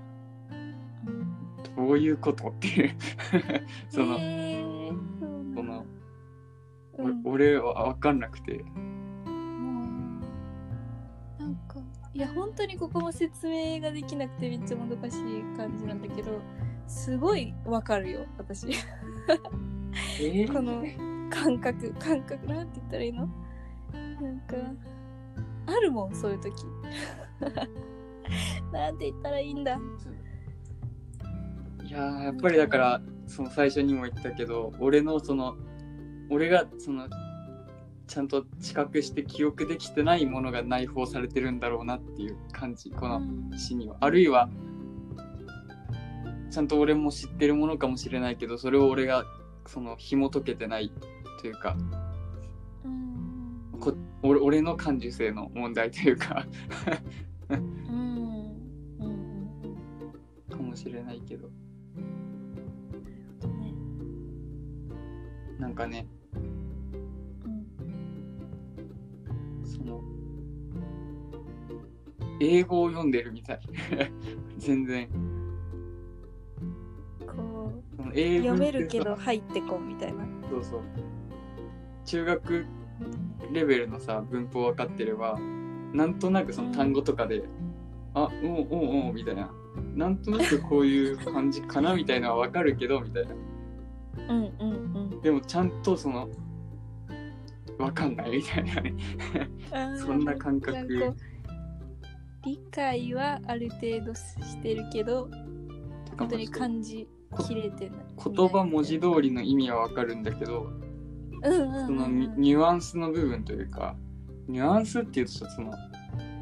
[1.76, 2.96] どういうことっていう。
[3.90, 4.73] その、へー
[5.64, 5.86] の、
[6.94, 7.22] おうん。
[7.26, 8.64] 俺は分かんなくて。
[9.26, 10.20] うん。
[11.40, 11.80] なんか
[12.14, 16.40] いや本当にここも説明ができなくてめっちゃもどかしい感じなんだけど
[16.88, 18.68] すごいわかるよ私。
[20.22, 20.84] え この
[21.32, 23.28] 感覚感覚なんて言ったらいいの？
[24.22, 24.56] なんか
[25.66, 26.54] あるもんそういう時。
[28.72, 29.80] なんて言ったらいいんだ。
[31.84, 35.56] いやーやっぱりだからその最初にも言ったけど俺のその
[36.30, 37.08] 俺がその
[38.08, 43.22] ちゃんと知覚して記憶できてないものが内包されてるんだろうなっていう感じこの
[43.58, 43.98] 詩には。
[44.02, 44.50] あるいは
[46.52, 49.26] ちゃんと俺も知ってるものかもしれないけどそれを俺が
[49.66, 50.92] その紐解けてない
[51.42, 51.76] というか
[52.86, 53.80] うん。
[53.80, 56.46] こ俺俺の感受性の問題というか
[57.50, 57.60] うん。
[57.60, 58.56] うん。
[59.00, 60.52] うん。
[60.56, 61.50] かもしれないけど
[65.64, 66.06] なんかね
[67.46, 67.66] うん
[69.66, 70.02] その
[72.42, 73.62] 英語を読んでるみたい。
[74.60, 75.08] 全然。
[77.26, 80.28] こその英う読めるけさど入ってこんみたいな。
[80.50, 80.82] そうそう。
[82.04, 82.66] 中学
[83.54, 85.40] レベルのさ文法分かってれば
[85.94, 87.46] なんとなくその単語とかで、
[88.14, 89.50] あおうおうおうみたいな。
[89.96, 93.36] なんとなくこういう感じかなみたいなのは分かるけどみたいな。
[94.28, 94.93] うんうんうん
[95.24, 96.30] でもちゃんとその
[97.78, 98.94] 分かんないみたいなね。
[99.98, 101.16] そんな感覚。
[102.46, 105.30] 理解はある程度してるけど
[106.18, 107.08] 本当に感じ
[107.48, 108.00] きれてない。
[108.24, 110.64] 言葉文字通りの意味はわかるんだけど、
[111.42, 113.96] うんうんうんそのニニュアンスの部分というか
[114.48, 115.72] ニュアンスっていうとちょっとその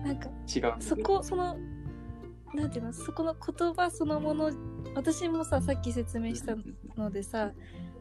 [0.03, 1.03] なんか違うそど。
[1.03, 1.57] こその
[2.53, 4.51] なんていうのそこの言葉そのもの
[4.95, 6.55] 私もささっき説明した
[6.97, 7.51] のでさ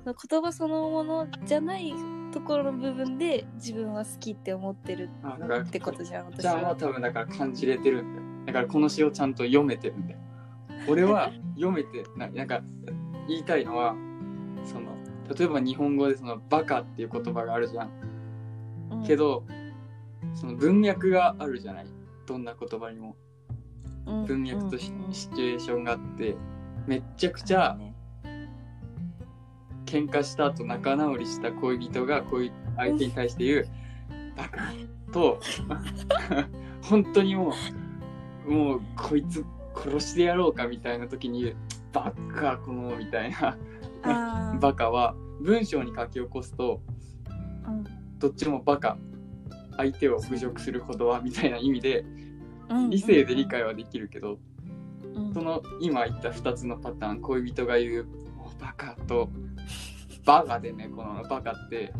[0.04, 1.92] 言葉そのものじゃない
[2.32, 5.08] ところの部分で自分は好きって思ってる
[5.62, 6.76] ってことじゃん私じゃあはは。
[6.76, 8.26] 多分だから感じれてるんだよ。
[8.46, 10.18] だからこの詩をちゃんと読めてるんだよ。
[10.88, 12.62] 俺は読めてななんか
[13.28, 13.94] 言いたいのは
[14.64, 14.96] その
[15.36, 17.90] 例えば日本語でそのバカっていう言葉があるじゃん。
[18.92, 19.04] うん。
[19.04, 19.44] けど
[20.34, 21.86] その文脈があるじゃない？
[22.26, 23.08] どんな言葉にも。
[23.08, 23.29] うん
[24.06, 26.36] 文脈とシチュエーションがあって
[26.86, 27.94] めっちゃくちゃね。
[29.86, 33.68] 喧嘩した後仲直りした恋人が恋相手に対して言う
[34.36, 34.72] 「バカ」
[35.12, 35.40] と
[36.82, 37.52] 本当にも
[38.46, 41.56] うもうこいつ殺してやろうかみたいな時に言う
[41.92, 43.56] 「バカこの」みたいな。
[44.60, 46.80] バカは文章に書き起こすと
[47.66, 47.84] うん。
[48.18, 48.96] どっちもバカ。
[49.76, 52.29] 相手を侮辱する言葉みたいな意味でうん
[52.88, 54.38] 理性で理解はできるけど
[55.14, 55.34] うん。
[55.34, 58.04] その今言った2つのパターン恋人が言う
[58.36, 59.28] 「もうバカ」と
[60.24, 61.92] 「バカ」でねこの「バカ」って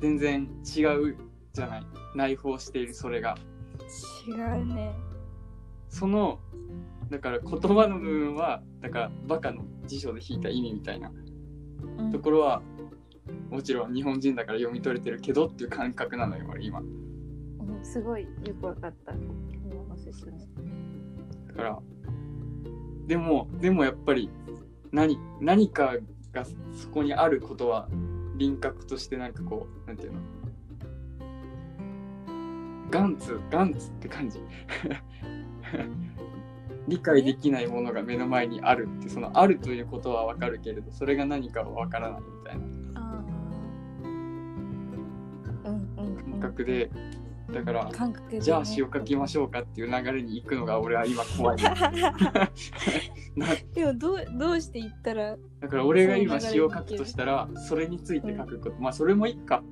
[0.00, 1.16] 全然違う
[1.52, 1.82] じゃない。
[2.14, 3.36] 内包しているそれが。
[4.26, 4.94] 違うね。
[5.88, 6.40] その
[7.10, 11.10] だから言葉の部分はだからバカの辞書で引いた意味みたいな。
[11.98, 12.10] うん。
[12.10, 12.62] ところは
[13.50, 16.80] もちろん日本人だから読み取れてるけどっていう感覚なのよ俺今。
[16.80, 17.01] うん
[17.82, 19.12] すごいよくわかった。
[19.12, 20.38] 今の説明。
[21.48, 21.78] だから
[23.06, 24.30] でもでもやっぱり
[24.92, 25.96] 何何か
[26.32, 27.88] がそこにあることは
[28.36, 30.20] 輪郭としてなんかこうなんていうの？
[32.90, 34.38] ガンツガンツって感じ
[36.88, 43.24] 理解できないものが目の前にあるってそのあるということはわかるけれどそれが何かはわからないみたいなあ
[45.64, 45.68] あ。
[45.68, 46.40] うんうんうん。
[47.52, 48.42] だから感覚でね。
[48.42, 51.62] じゃあ詩を書きましょうかっていう流れに行くのが俺は今怖い。
[51.62, 51.74] な
[53.74, 59.62] でもどうどうして言ったらだから俺が今詩を書くとしたらそれについて書くこと、まあそれもいいか。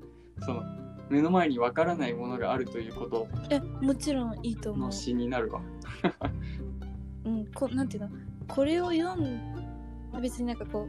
[0.41, 0.63] その
[1.11, 3.27] 目の前にわからないものがあるということ。
[3.51, 4.87] えもちろんいいと思う。
[4.87, 4.93] の。
[4.93, 5.61] 詩になるわ。
[7.25, 8.11] うんこなんていうの？
[8.49, 9.41] これを読ん
[10.23, 10.87] 別になんかこ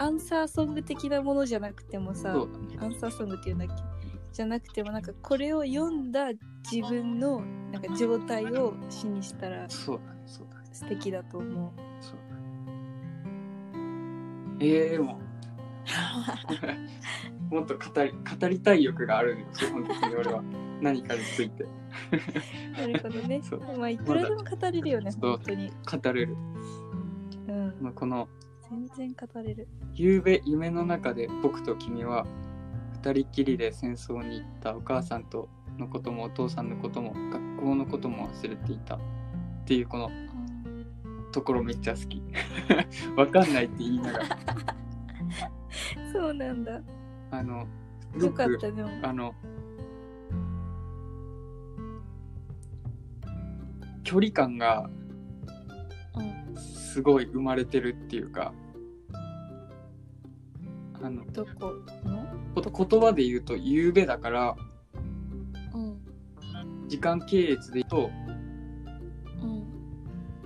[0.00, 3.74] アンサーソング的なものじゃなくてもさそうアンサーソングっていうんだっけ？
[4.32, 6.28] じゃなくてもなんかこれを読んだ
[6.70, 7.40] 自分の
[7.72, 11.72] なんか状態を詩にしたらそうだねそうだね素敵だと思う。
[12.00, 12.42] そうだね
[14.60, 15.20] えー、でも
[17.50, 20.42] もっと語り語りたい欲があるのよ基本的に俺は
[20.82, 21.66] 何かについて
[22.76, 23.40] なるほどね。
[23.76, 25.70] まあいくらでも語れるよね、そう本当に。
[25.70, 26.36] 語れる、
[27.48, 27.74] うん。
[27.80, 28.28] まあ、この
[28.68, 29.68] 全然語れる。
[29.94, 32.26] 夕べ夢の中で僕と君は
[33.02, 39.00] 二人きりで戦争に行ったお母さんとのこともお父さんのことも学校のことも忘れていたっ
[39.64, 40.10] ていうこの
[41.32, 42.22] ところめっちゃ好き
[43.16, 44.24] わかんないって言いながら
[46.12, 46.80] そうなんだ。
[47.30, 47.66] あの
[48.18, 48.88] すよかったでも。
[49.02, 49.34] あの
[54.02, 54.88] 距離感が
[56.16, 56.56] うん。
[56.56, 58.52] すごい生まれてるっていうか
[61.02, 64.56] あのどこ言葉で言うと「夕べ」だから
[65.74, 65.98] うん。
[66.88, 68.10] 時間系列で言うと
[69.42, 69.64] うん。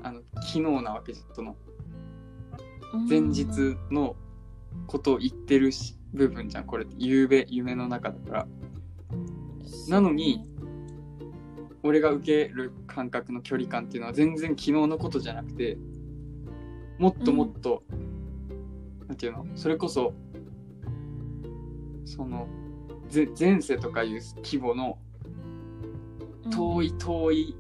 [0.03, 1.57] あの昨日なわけですその
[2.93, 3.07] うん。
[3.09, 4.17] 前日の
[4.87, 6.87] ことを言ってるし部分じゃんこれ。
[6.99, 8.47] 夕べ夢の中だから。
[9.89, 10.47] なのに
[11.83, 15.79] 俺が受ける感覚の距離感っていうのは全然昨日のことじゃなくて
[16.99, 17.83] もっともっと、
[19.09, 19.47] なんていうの？
[19.57, 20.15] それこそ
[22.05, 22.47] その
[23.09, 24.99] ぜ前世とかいう規模の
[26.51, 27.57] 遠い遠い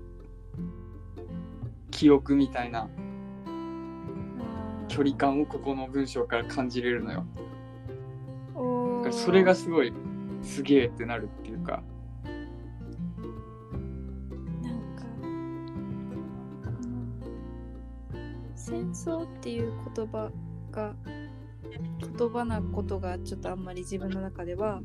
[1.90, 2.88] 記憶みたいな
[4.88, 7.26] 距離感をここの文章から感じれるのよ。
[9.10, 9.92] それがすごい
[10.42, 11.82] すげえってなるっていうか。
[14.62, 17.12] なんか、うん。
[18.54, 20.30] 戦争っていう言葉
[20.70, 20.94] が
[22.16, 24.80] 言葉なことがちょっとあんまり自分の中では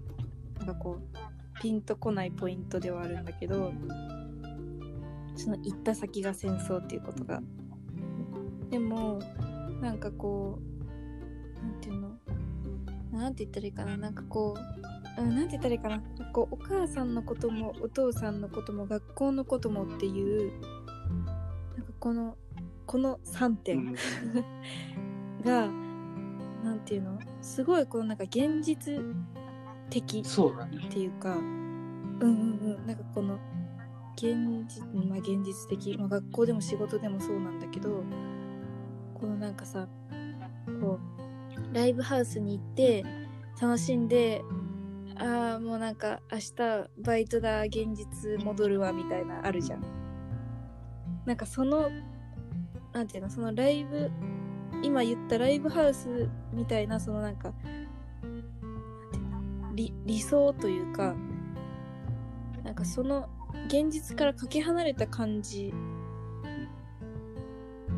[0.60, 3.74] なんかこうピンとこないポイントではあるんだけど
[5.36, 7.42] その行った先が戦争っていうことが。
[8.70, 9.20] でも
[9.82, 10.60] なんかこ
[11.62, 12.10] うなんていうの？
[13.12, 13.98] なんて言ったらいいかな？
[13.98, 14.56] なんかこ
[15.18, 16.02] ううん、なんて言ったらいいかな？
[16.34, 20.52] こうお母さんのこともお父さんのことも学校のこともっていう
[21.78, 22.38] なんかこの
[22.86, 23.96] この3う点ん。
[25.46, 25.70] が、
[26.88, 27.20] ていうの？
[27.42, 29.00] すごいこのなんか現実
[29.90, 31.36] 的っていうか。
[31.36, 32.28] うんうんう
[32.80, 32.88] ん。
[32.88, 33.38] なんかこの
[34.16, 34.36] 現
[34.68, 38.04] 実まあ現実的、まあ、学校でも仕事でもそうなんだけど。
[39.20, 39.88] このなんかさ
[40.80, 41.00] こ
[41.72, 43.04] うライブハウスに行って
[43.60, 44.44] 楽しんで
[45.16, 46.54] ああもうなんか明日
[47.00, 49.84] バイトだ現実戻るわみたいなあるじゃん。
[51.26, 51.90] なんかその
[52.94, 53.30] なんていうの？
[53.32, 54.12] そのライブ
[54.84, 57.54] 今言ったライブハウスみたいなそのなんか
[59.74, 61.16] 理理想というか
[62.64, 63.30] なんかその
[63.68, 65.74] 現実からかけ離れた感じ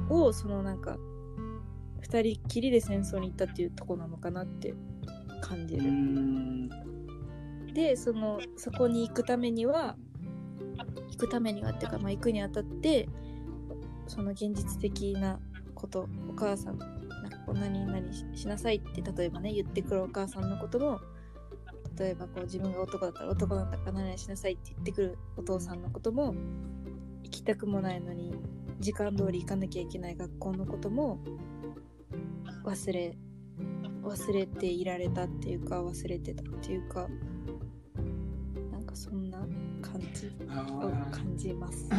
[0.10, 0.98] をそのなんか
[2.02, 4.74] 二人っきりで戦争に行ったっていうとこなのかなって
[5.42, 5.92] 感じうる。
[5.92, 6.70] ん
[7.74, 9.96] でそのそこに行くためには
[11.12, 13.08] 行くためにはっていうか、まあ、行くにあたって
[14.08, 15.40] その現実的な
[15.80, 16.90] ことお母さんなん
[17.30, 21.00] かこう何々ししなさいって例えばね言ってくるお母さんのことも
[21.98, 26.34] 例えばこう自分が男だったら男なんだから何々しなさいって言ってくるお父さんのことも
[27.24, 28.36] 行きたくもないのに
[28.80, 31.20] 時間通り行かなきゃいけない学校のことも
[32.64, 33.18] 忘れ
[34.04, 37.08] 忘れていられたっていうか忘れてたっていうか
[38.72, 39.40] なんかそんな
[39.82, 41.90] 感じを感じます。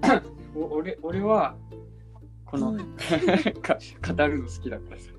[0.56, 1.54] 俺俺は
[2.50, 2.78] この、うん。
[3.62, 3.78] か
[4.14, 5.10] 語るの好きだからさ。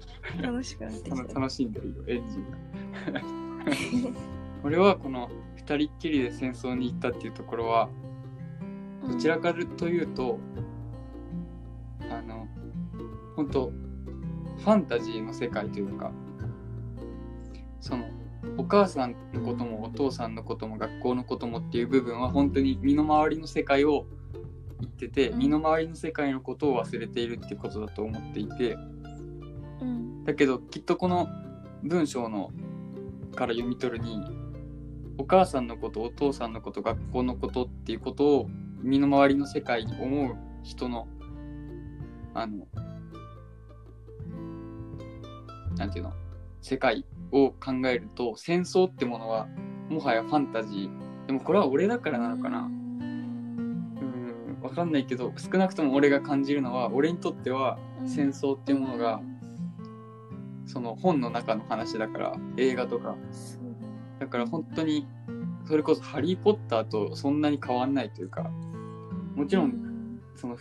[0.42, 1.10] 楽しくなって。
[1.10, 2.60] 楽楽しんでるよエンジンが。
[4.64, 7.90] 俺はこの二人っきりで戦争に行ったっていうところは
[9.08, 10.40] どちらかというと、
[12.10, 12.48] あの
[13.36, 13.72] 本当
[14.58, 16.12] ファンタジーの世界というか
[17.80, 18.10] その
[18.58, 24.06] お母さんのこともお父さんのことも学校のこともっていう部分は本当に身の回りの世界を
[24.82, 25.40] 言ってて、うん。
[25.40, 28.78] 身の回りの世界のことを忘れているってことだと思っていて
[29.82, 30.24] うん。
[30.26, 31.28] だけどきっとこの
[31.84, 32.52] 文章の
[33.36, 34.22] から読み取るに
[35.18, 38.50] お母さんのことお父さんのこと学校のことっていうことを
[38.82, 41.08] 身の回りの世界に思う人の
[42.34, 42.68] あの
[45.76, 46.14] なんていうの
[46.62, 49.48] 世界を考えると戦争ってものは
[49.90, 51.28] もはやファンタジー。
[51.28, 52.70] でもこれは俺だからなのかな
[54.70, 59.20] うんわかんないけど少なくとも俺が感じるのは俺にとっては戦争っていうものが
[60.66, 63.16] その本の中の話だから映画とか。
[64.20, 65.08] だから本当に
[65.66, 68.52] それこそ「ハリー・ポッター」とそんなに変わんないというか
[69.36, 70.58] もちろんその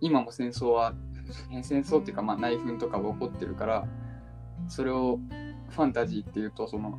[0.00, 0.94] 今も戦争は
[1.62, 3.88] 戦争っていうかまあ内紛とかが起こってるから
[4.68, 5.18] それを
[5.70, 6.98] ファンタジーっていうとその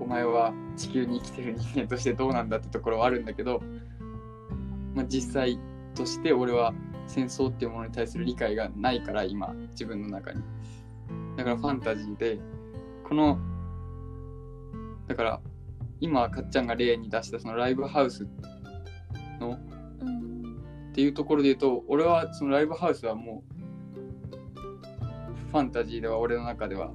[0.00, 3.60] お前は地球に生きてる人間としてどうなんだってところはあるんだけど、
[4.96, 5.60] まあ、実際
[5.94, 6.74] として俺は
[7.06, 10.42] 戦争っていうものに対する理解がないから今自分の中に。
[11.36, 12.40] だからファンタジーで
[13.04, 13.38] この
[15.06, 15.40] だから
[16.00, 18.26] 今かっちゃんが例に出したそのライブハウス
[19.38, 26.90] のっていうところで言うと俺はそのライブハウスはもうファンタジーでは俺の中では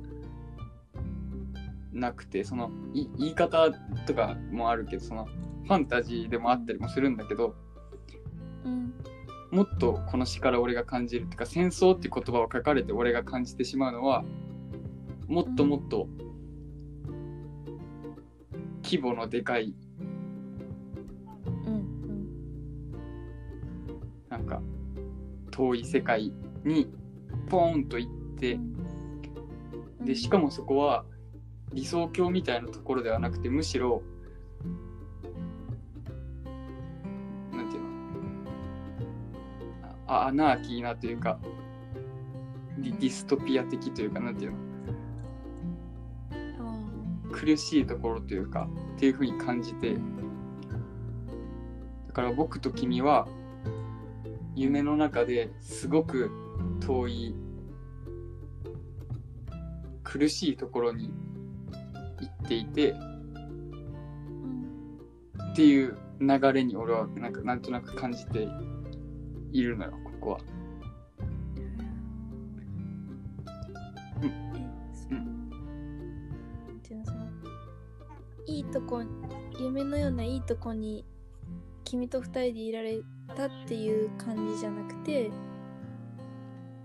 [1.93, 3.71] なくてその言い方
[4.07, 7.55] とかもあるけどそのファンタジーでもあったりもするんだけど
[9.51, 14.23] もっとこの詩から俺が感じるっていうか戦争っていう言葉を書かれて俺が感じてしまうのは
[15.27, 16.07] もっともっと
[18.83, 19.73] 規模のでかい
[21.45, 21.85] うん。
[24.29, 24.61] なんか
[25.51, 26.33] 遠い世界
[26.65, 26.89] に
[27.49, 28.57] ポーンと行ってう
[30.03, 30.05] ん。
[30.05, 31.05] でしかもそこは
[31.73, 34.01] 理想郷みたいなところではなくてむしろ
[40.11, 41.39] あアナーキーなというか
[42.77, 44.57] ディディストピア的というかなんていうの？
[46.59, 49.95] あ苦しいところというかっていうふうに感じて。
[52.07, 53.25] だから僕と君は
[54.53, 56.29] 夢の中ですごく
[56.81, 57.35] 遠い
[60.03, 61.13] 苦しいところに
[62.19, 65.51] 行っていてーうん。
[65.53, 68.49] っていう流れに俺はなんかなんとなく感じて
[69.53, 70.39] いるのよこは。
[74.21, 75.17] うん。
[75.17, 75.51] うん。
[78.47, 79.03] いいとこ
[79.59, 81.03] 夢のようないいとこに
[81.83, 83.01] 君と二人でいられ
[83.35, 85.29] たっていう感じじゃなくて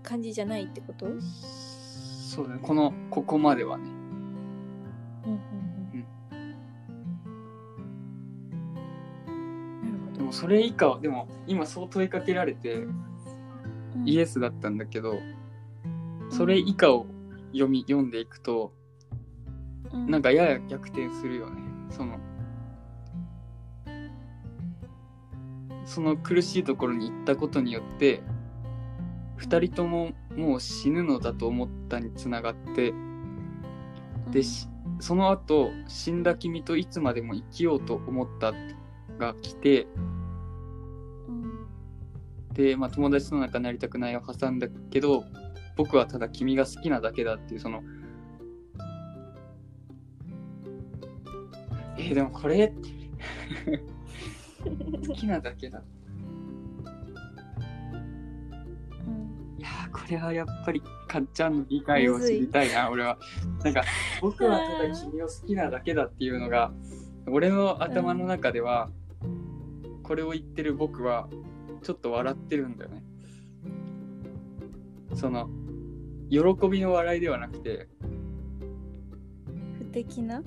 [0.03, 3.97] 感じじゃないってことそうだねこのここまではね。
[10.37, 12.85] それ以下はでも今そう問いかけられて
[14.07, 15.19] イエスだったんだけど
[16.29, 17.05] それ以下を
[17.51, 18.73] 読み読んでいくと
[19.93, 20.09] うん。
[20.09, 21.61] なんかやや逆転するよね。
[21.89, 22.19] その
[25.85, 28.21] その苦しいところに行ったことによって
[29.39, 32.93] 2人とももう死ぬのだと思ったにつながって
[34.31, 34.67] でし
[34.99, 38.53] その後死んだ君といつまでも生きようと思った
[39.17, 40.16] が来てうん
[42.57, 45.23] で、まあ、友達の中なりたくないを挟んだけど
[45.75, 47.83] 僕はただ君が好きなだけだっていうその
[51.97, 52.73] えーでもこれ
[55.07, 55.81] 好きなだけだ。
[59.05, 59.57] うん。
[59.57, 63.17] いやーこれはやっぱりかっちゃんの理解を知りたいな俺は。
[63.63, 63.83] なんか
[64.21, 66.71] 僕はただ君を好きなだけだっていうのが
[67.27, 68.89] 俺の頭の中では
[70.03, 71.27] これを言ってる僕は
[71.87, 73.01] ちょっと笑ってるんだよね。
[75.15, 75.49] その
[76.29, 77.87] 喜びの笑いではなくて
[79.77, 80.43] 不敵な？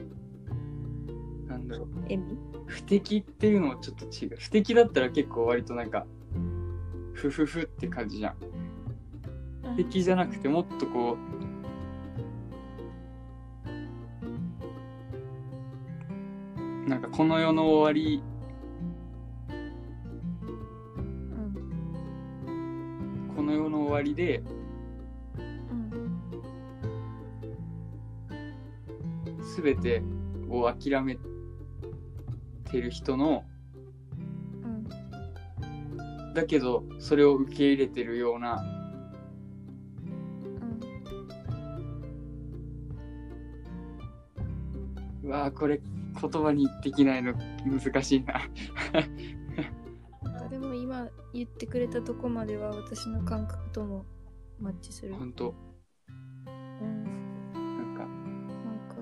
[1.46, 1.88] なんだろう。
[2.02, 2.38] 笑み？
[2.66, 4.36] 不敵っていうのもちょっと違う。
[4.38, 6.04] 不敵だったら結構割となんか
[7.14, 8.34] ふふふって感じじゃん。
[9.64, 11.16] うん敵じゃなくてもっとこ
[16.86, 18.22] うなんかこの世の終わり
[24.02, 24.42] りで
[25.38, 26.10] うん
[29.56, 30.02] 全て
[30.48, 31.18] を諦め
[32.70, 33.44] てる人の
[34.62, 38.64] うんだけどそれを受け入れてるような
[45.22, 45.80] うわこれ
[46.20, 47.34] 言葉にできないの
[47.64, 48.42] 難しいな。
[51.40, 54.04] 言ってくれたとこまでは私の感覚とも
[54.60, 55.14] マッチする。
[55.14, 55.54] 本当。
[56.46, 57.04] うん。
[57.54, 58.04] なんか。
[58.04, 58.96] なんか。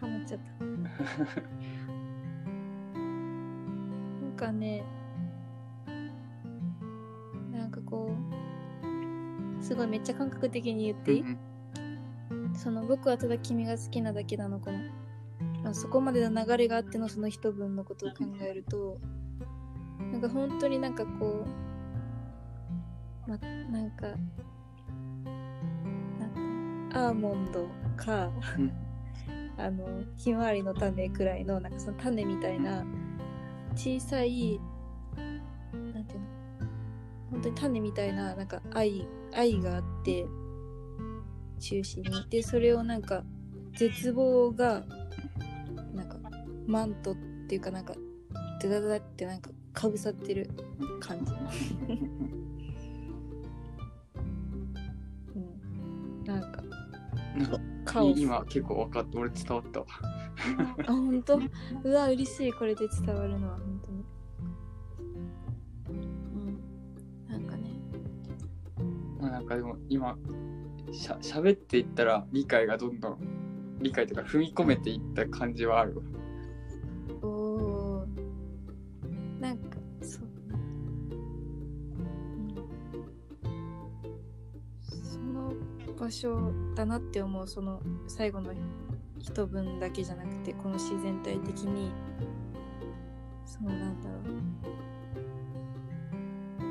[0.00, 0.64] ハマっちゃった。
[4.22, 4.84] なんかね
[7.50, 8.12] なんかこ
[9.60, 11.38] うすごいめっちゃ感覚的に言っていい、うん
[12.56, 14.78] その僕はただ君が好きなだけなのこの
[15.68, 18.16] あそこまでの流れがあってのその一文のことを考
[18.48, 19.13] えるとなん
[20.28, 21.46] か本当になんかこ
[23.26, 24.08] うまなんか
[26.92, 28.72] なアーモンドか、うん。
[29.56, 32.84] あのひまわりの種くらいのなんかその種みたいな
[33.76, 34.60] 小さい
[35.72, 36.26] なんていうの
[37.30, 40.26] 本当に種みたいななんか愛愛があって
[41.60, 42.28] 中心に。
[42.30, 43.24] でそれをなんか
[43.72, 44.84] 絶望が
[45.92, 46.18] なんか
[46.66, 47.16] マントっ
[47.48, 47.94] ていうかなんか
[48.60, 50.48] ダダダってなんかかぶさってる
[51.00, 51.32] 感じ。
[55.34, 56.24] うん。
[56.24, 56.62] なんか。
[57.36, 58.20] なんかカオス。
[58.20, 59.86] 今結構分かった俺伝わったわ。
[60.86, 61.38] あ本当？
[61.84, 62.52] うわ嬉しい。
[62.52, 64.04] これで伝わるのは本当に。
[65.90, 66.60] うん。
[67.28, 67.70] なんかね。
[69.20, 70.16] まあなんかでも今
[70.92, 73.18] しゃ喋っていったら理解がどんどん
[73.80, 76.02] 理解というか踏み込めていった感じはあるわ
[86.04, 88.52] 場所だなって思うその最後の
[89.18, 91.90] 一文だけじゃなくてこの詩全体的に。
[93.46, 94.22] そうなんだろう。
[96.62, 96.68] な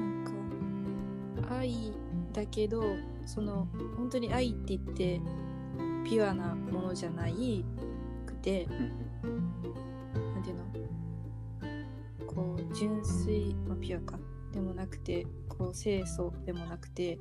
[1.41, 1.91] んか愛
[2.31, 2.83] だけど
[3.25, 3.67] その
[3.97, 5.21] 本当に愛って言って
[6.03, 7.65] ピュアなものじゃない
[8.25, 8.75] くてな
[10.39, 10.63] んていうの？
[12.27, 14.19] こう純粋、まあ、ピュアか。
[14.51, 17.17] でもなくてこう清楚でもなくて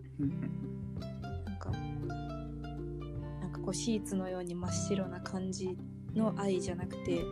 [3.62, 5.76] こうシーツのように真っ白な感じ
[6.14, 7.22] の愛じゃなくて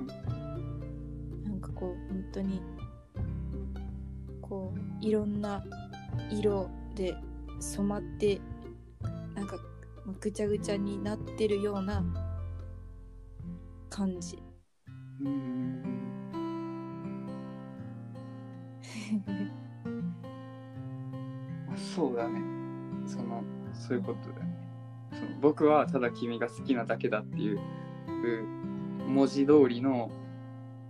[1.45, 2.63] なんかこう本当に
[4.41, 5.63] こういろんな
[6.31, 7.15] 色で
[7.59, 8.41] 染まって
[9.35, 9.59] なんか
[10.21, 12.03] ぐちゃぐちゃになってるような
[13.89, 14.43] 感じ。
[21.95, 22.41] そうだね。
[23.07, 24.31] そのそういうこと
[25.13, 27.61] その僕はただ君が好きなだけだっていう
[29.07, 30.11] 文字通りの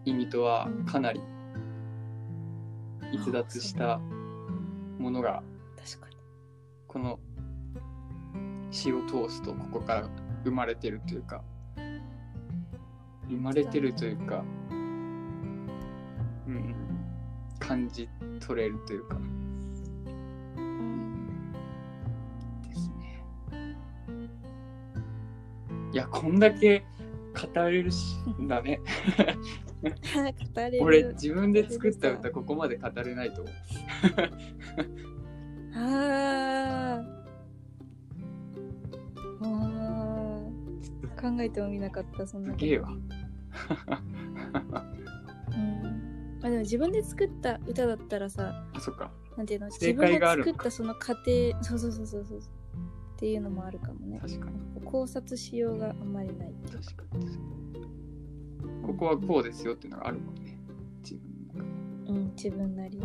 [0.05, 1.21] 意味とはかなり
[3.13, 3.99] 逸脱した
[4.99, 5.43] ものが
[5.77, 6.17] 確かに。
[6.87, 7.21] この
[8.71, 10.09] 詩を通すとここから
[10.45, 11.43] 生まれてるというか
[13.29, 14.75] 生まれてるというかう
[16.51, 16.75] ん
[17.59, 18.09] 感じ
[18.41, 19.17] 取れるというか
[25.93, 26.85] いやこんだけ
[27.55, 28.81] 語れるしんだね
[29.83, 29.91] 語
[30.57, 30.79] れる。
[30.83, 33.55] 俺自分で作った歌ここまで語れないと思う。
[35.75, 37.05] あー。
[39.43, 41.37] あー。
[41.37, 42.89] 考えてもみなかったそんなすげえわ。
[42.89, 42.99] うん。
[46.41, 49.11] まあでも自分で作った歌だったらさあそっか。
[49.37, 49.71] なんていうの？
[49.71, 51.31] 正自分で作ったその過程
[51.63, 52.41] そうそうそうそうそう
[53.21, 54.19] っていうのもあるかもね。
[54.19, 54.83] 確かに。
[54.83, 57.27] 考察しようがあんまりないっていう確かに。
[58.83, 60.59] ここはこうですよっていうのがあるもんね。
[61.03, 61.67] 自分の中
[62.07, 62.09] で。
[62.09, 63.05] うん自分なりに。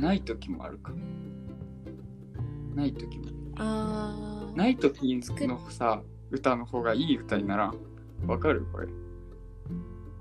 [0.00, 0.92] ない時もあるか。
[2.76, 3.24] ない時も。
[3.56, 4.56] あー。
[4.56, 5.16] ない時
[5.48, 7.74] のさ歌の方がいい歌にならん。
[8.28, 8.64] わかる？
[8.72, 8.86] これ。
[8.86, 8.90] っ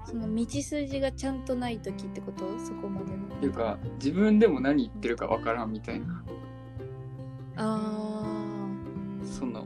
[0.07, 2.45] その道筋がちゃんとない時ってこと？
[2.59, 3.27] そこまでの。
[3.39, 6.23] ていうか自分でも何言ってるかわからんみたいな
[7.61, 8.65] あ
[9.25, 9.65] その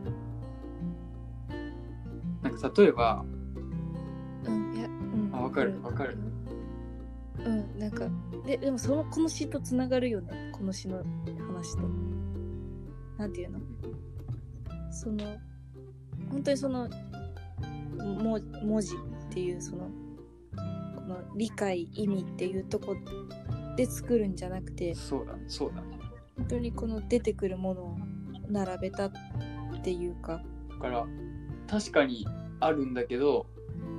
[2.42, 5.30] なんか例えばーうんいやうん。
[5.32, 6.18] あわかるわかる。
[7.46, 8.08] うんなんか
[8.46, 10.52] ででもそのこの詩とつながるよね。
[10.54, 11.04] この詩の
[11.48, 11.84] 話と。
[13.18, 13.60] なんていうの？
[14.92, 15.38] その
[16.32, 16.90] 本当にその
[17.98, 19.88] も文字っていうその
[20.96, 22.96] この理解意味っていうとこ
[23.78, 24.96] で作るんじゃなくて。
[24.96, 25.93] そうだねそうだね
[26.44, 27.98] 本当にこの出てくるものを
[28.50, 29.12] 並べたっ
[29.82, 31.08] ていうか、だから
[31.68, 32.28] 確かに
[32.60, 33.46] あるんだけど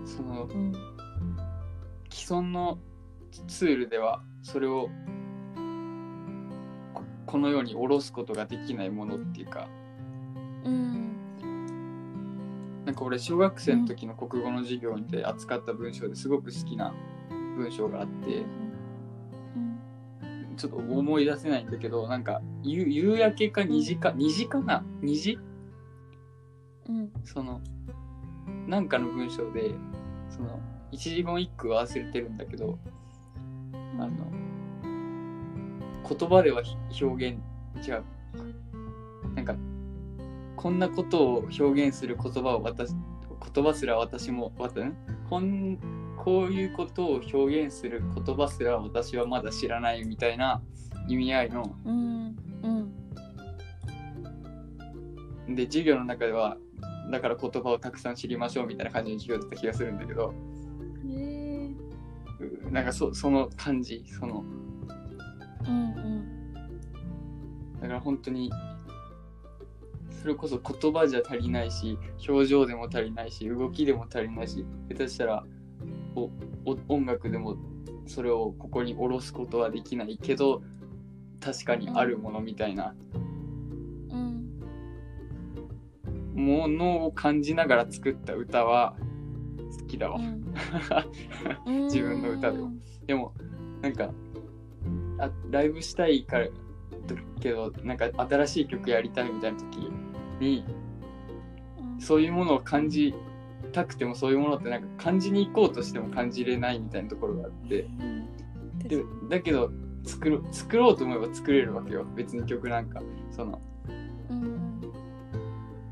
[0.04, 0.72] そのうん、
[2.10, 2.78] 既存の
[3.48, 4.90] ツールではそれを
[6.92, 9.66] ここのように下ろすことができないものっていうか。
[10.64, 11.16] うん。
[12.84, 16.94] なんか俺小学生の時の国語の授業で扱った文章ですごく好きな
[17.56, 18.36] 文章があって。
[18.36, 18.63] うん
[20.56, 24.84] ちょっと思い出せないんだけどなんか夕夕焼けか虹か虹かな？
[25.02, 25.38] 虹
[26.88, 27.12] うん。
[27.24, 27.60] その
[28.66, 29.74] なんかの文章で
[30.30, 32.78] その一字言一句は忘れてるんだけど
[33.72, 33.76] あ
[34.06, 34.10] の
[36.08, 37.38] 言葉ではひ表現
[37.86, 38.04] 違う。
[39.34, 39.56] なんか
[40.56, 42.94] こんなことを表現する言葉を私
[43.54, 44.52] 言葉すら私も
[45.28, 45.78] こん
[46.24, 50.62] こういうことを表現する言葉すら私はまだ知らないみたいな
[51.06, 52.36] 意味合いのうん
[55.46, 56.56] うんで授業の中では
[57.10, 60.32] だから言葉をたくさん知りましょうみたいな感じの授業だった気がするんだけど
[61.06, 61.74] へえ
[62.40, 64.44] うなんかそその感じその。
[65.66, 66.54] うん。
[67.80, 68.50] だから本当に
[70.22, 75.44] それこそ言葉じゃ足りないし表情でも足りないし動きでも足りないし下手したら
[76.14, 76.30] お
[76.64, 77.56] お音楽でも
[78.06, 80.62] それをここに下ろすことはできないけど
[81.44, 82.94] 確かにあるものみたいな。
[84.10, 84.50] うん。
[86.34, 88.96] ものを感じながら作った歌は
[89.78, 91.84] 好きだわ、うん。
[91.84, 92.72] 自分の歌でも。
[93.06, 93.34] でも
[93.82, 94.10] なんか
[95.18, 96.52] あライブしたいからだ
[97.40, 99.90] けどなんか新しい曲やりたいみたいな時
[100.40, 100.64] に
[101.78, 102.00] うん。
[102.00, 103.14] そういうものを感じ
[103.74, 107.82] たくてもそういうものってなんか感じに行こうとしても感じれないみたいなところがあって。
[107.82, 108.28] うん。
[108.78, 109.70] でだけど
[110.04, 112.04] 作ろ作ろうと思えば作れるわけよ。
[112.14, 113.02] 別に曲なんか。
[113.30, 113.60] その
[114.30, 114.80] うん。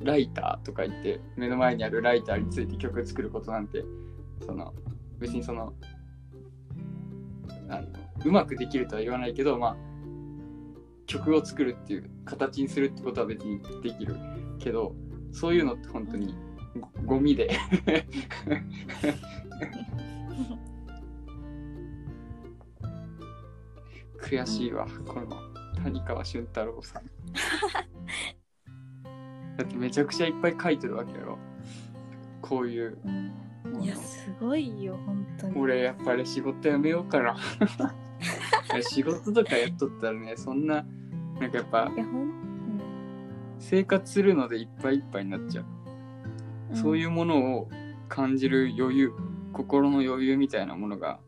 [0.01, 3.85] ライターとか言って目の前にあるライターについて曲作ることなんて
[4.45, 4.75] その
[5.19, 5.73] 別にその
[7.69, 7.89] あの
[8.25, 9.77] うまくできるとは言わないけどまあ
[11.07, 14.17] 曲を作るっていう形にするってことは別にできる
[14.59, 14.95] けど
[15.33, 16.52] そういうのって本当にご
[17.05, 17.51] ゴミで。
[24.21, 25.27] 悔しいわこの
[25.83, 27.03] 谷川俊太郎さん。
[29.59, 31.39] だってめちゃくちゃいっぱい書いてるわけやろ。
[32.41, 32.99] こういう。
[33.05, 33.33] うん
[33.81, 35.59] いやすごいよ本当に。
[35.59, 37.37] 俺やっぱり仕事辞めようかな
[38.83, 40.85] 仕事とかやっとったらねそんな
[41.41, 41.91] なんかやっぱ
[43.59, 45.82] 生活するのでいっぱいいっぱいになっちゃう、うん
[46.75, 47.69] そういうものを
[48.09, 49.13] 感じる余裕
[49.53, 51.21] 心の余裕みたいなものが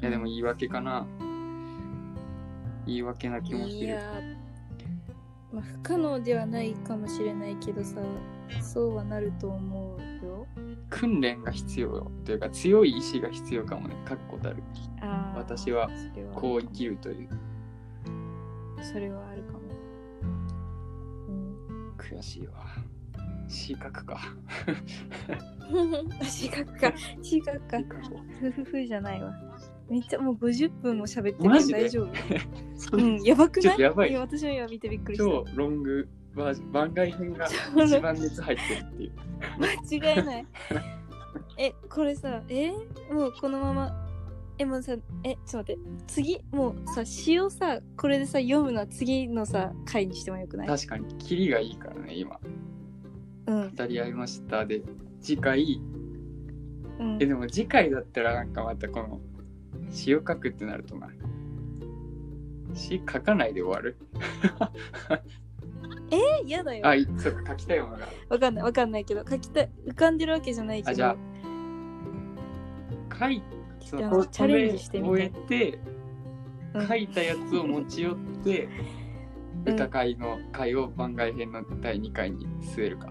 [0.00, 1.06] いやでも言い訳かな。
[2.86, 3.78] 言い訳な気もする。
[3.80, 4.00] いや
[5.52, 8.00] まあ不可能ではないかもしれないけどさ
[8.62, 10.46] そうはなると思うよ。
[10.88, 12.12] 訓練が必要よ。
[12.24, 13.96] というか強い意志が必要かもね。
[14.04, 14.62] 確固たる。
[15.34, 15.90] 私は
[16.34, 17.28] こう生きるという。
[18.80, 19.60] それはあるかも。
[21.28, 21.92] うん。
[21.98, 22.64] 悔しいわ
[23.48, 24.20] 四角か。
[26.22, 26.92] 四角か。
[27.22, 27.78] 四角か。
[28.40, 29.32] ふふふじゃないわ。
[29.88, 31.72] めっちゃもう50分も喋ってる。
[31.72, 32.12] 大丈夫。
[32.96, 33.80] うんやばくない？
[33.80, 34.12] やばい。
[34.12, 35.24] や私も今見てびっくりした。
[35.24, 39.12] 超ロングバージョン番外編が超一番熱入ってるっていう。
[40.00, 40.46] 間違いない。
[41.58, 42.70] えこれさえ？
[43.10, 44.04] もうこのまま。
[44.60, 44.94] えもうさ
[45.24, 45.78] えちょっと待って。
[46.06, 46.40] 次？
[46.50, 50.66] もうさ詩をさこれでさ読むのは次のさ回にしてもよくない？
[50.68, 52.38] 確かに、キリがいいからね、今。
[53.48, 53.74] うん。
[53.74, 54.66] 語り合いました。
[54.66, 54.82] で、
[55.20, 55.80] 次回、
[56.98, 57.18] うん。
[57.20, 59.20] え、でも次回だったらなんかまたこの、
[59.90, 61.08] 詩を書くってなるとな。
[62.74, 63.96] 詩書かないで終わる？
[66.10, 66.42] え？
[66.44, 66.86] 嫌だよ。
[66.86, 68.06] あ、いそうか、書きたいものが。
[68.28, 70.90] わかんないわかんないけど書きたい浮かんでるわけじゃないけど。
[70.90, 71.16] あじゃ
[73.18, 73.42] 書い
[73.80, 75.78] そでのこもチャレンジしてみたい終えて、
[76.74, 76.88] うん。
[76.88, 78.68] 書いたやつを持ち寄って、
[79.66, 79.74] うん。
[79.74, 83.10] 歌会の会を番外編の第2回に据えるか。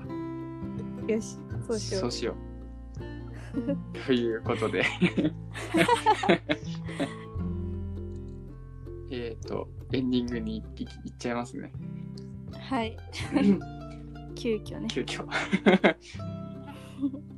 [1.08, 1.38] よし
[1.68, 2.38] そうしよそううしよう。
[4.06, 4.84] ということで。
[9.10, 11.72] えっと、エンディングにいいっちゃいますね。
[12.52, 12.98] はい
[14.36, 15.26] 急遽ね急遽。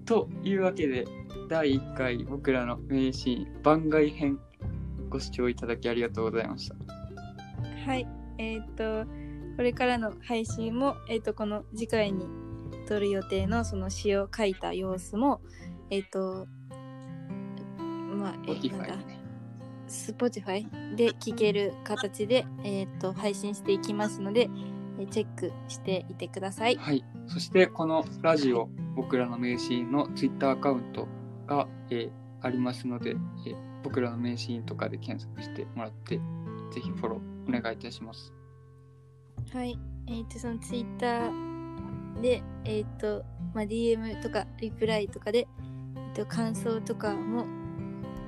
[0.06, 1.06] というわけで、
[1.48, 4.40] 第1回僕らの名シーン番外編
[5.10, 6.76] ご視聴いただきありがとうございました。
[7.86, 8.08] はい
[8.38, 9.06] えっ、と
[9.56, 12.26] これからの配信もえっ、とこの次回に
[12.90, 15.42] 撮る予定のその詩を書いた様子も
[15.92, 16.48] えっ、と
[18.18, 19.20] まあえなんだね
[19.88, 24.50] Spotify で聴ける形で、えー、と配信していきますので、
[25.00, 26.76] えーチェックしていてください。
[26.76, 27.06] はい。
[27.26, 28.68] そして、このラジオ、
[28.98, 31.08] 僕らの名シーンの Twitter アカウント
[31.48, 32.12] が、えー
[32.42, 33.16] ありますので、
[33.48, 38.34] えー僕らの名シーンとかで検索してもらって、ぜひフォローお願いいたします。
[39.54, 39.80] はい。
[40.08, 41.32] えー、とその Twitter
[42.22, 45.47] で、えっ、と、まあ、DM とかリプライとかで、
[45.95, 47.45] えー、と感想とかも、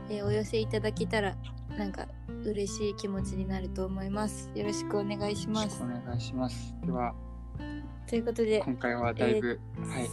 [0.09, 1.35] えーお寄せいただけたら
[1.77, 2.07] なんか
[2.43, 4.49] 嬉しい気持ちになると思います。
[4.55, 5.87] よろしくお願いしますくお。
[5.87, 6.75] 願いします。
[6.85, 7.13] では、
[8.07, 10.09] ということで、今回はだいぶ、はい。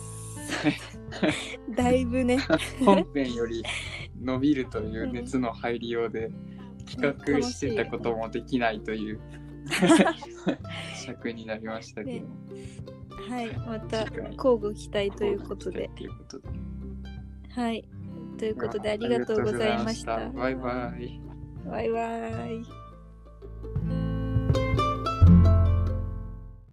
[1.75, 2.39] だいぶね、
[2.85, 3.63] 本編より
[4.21, 6.31] 伸びるという熱の入りようで
[6.87, 9.21] 企画してたこともできないという
[10.95, 12.35] 尺になりましたけども、
[13.29, 16.49] はい、また交互期待ということで、ということで
[17.51, 17.89] はい。
[18.39, 20.31] ということでありがとうございました。
[20.31, 21.21] バイバイ。
[21.67, 22.78] バイバイ。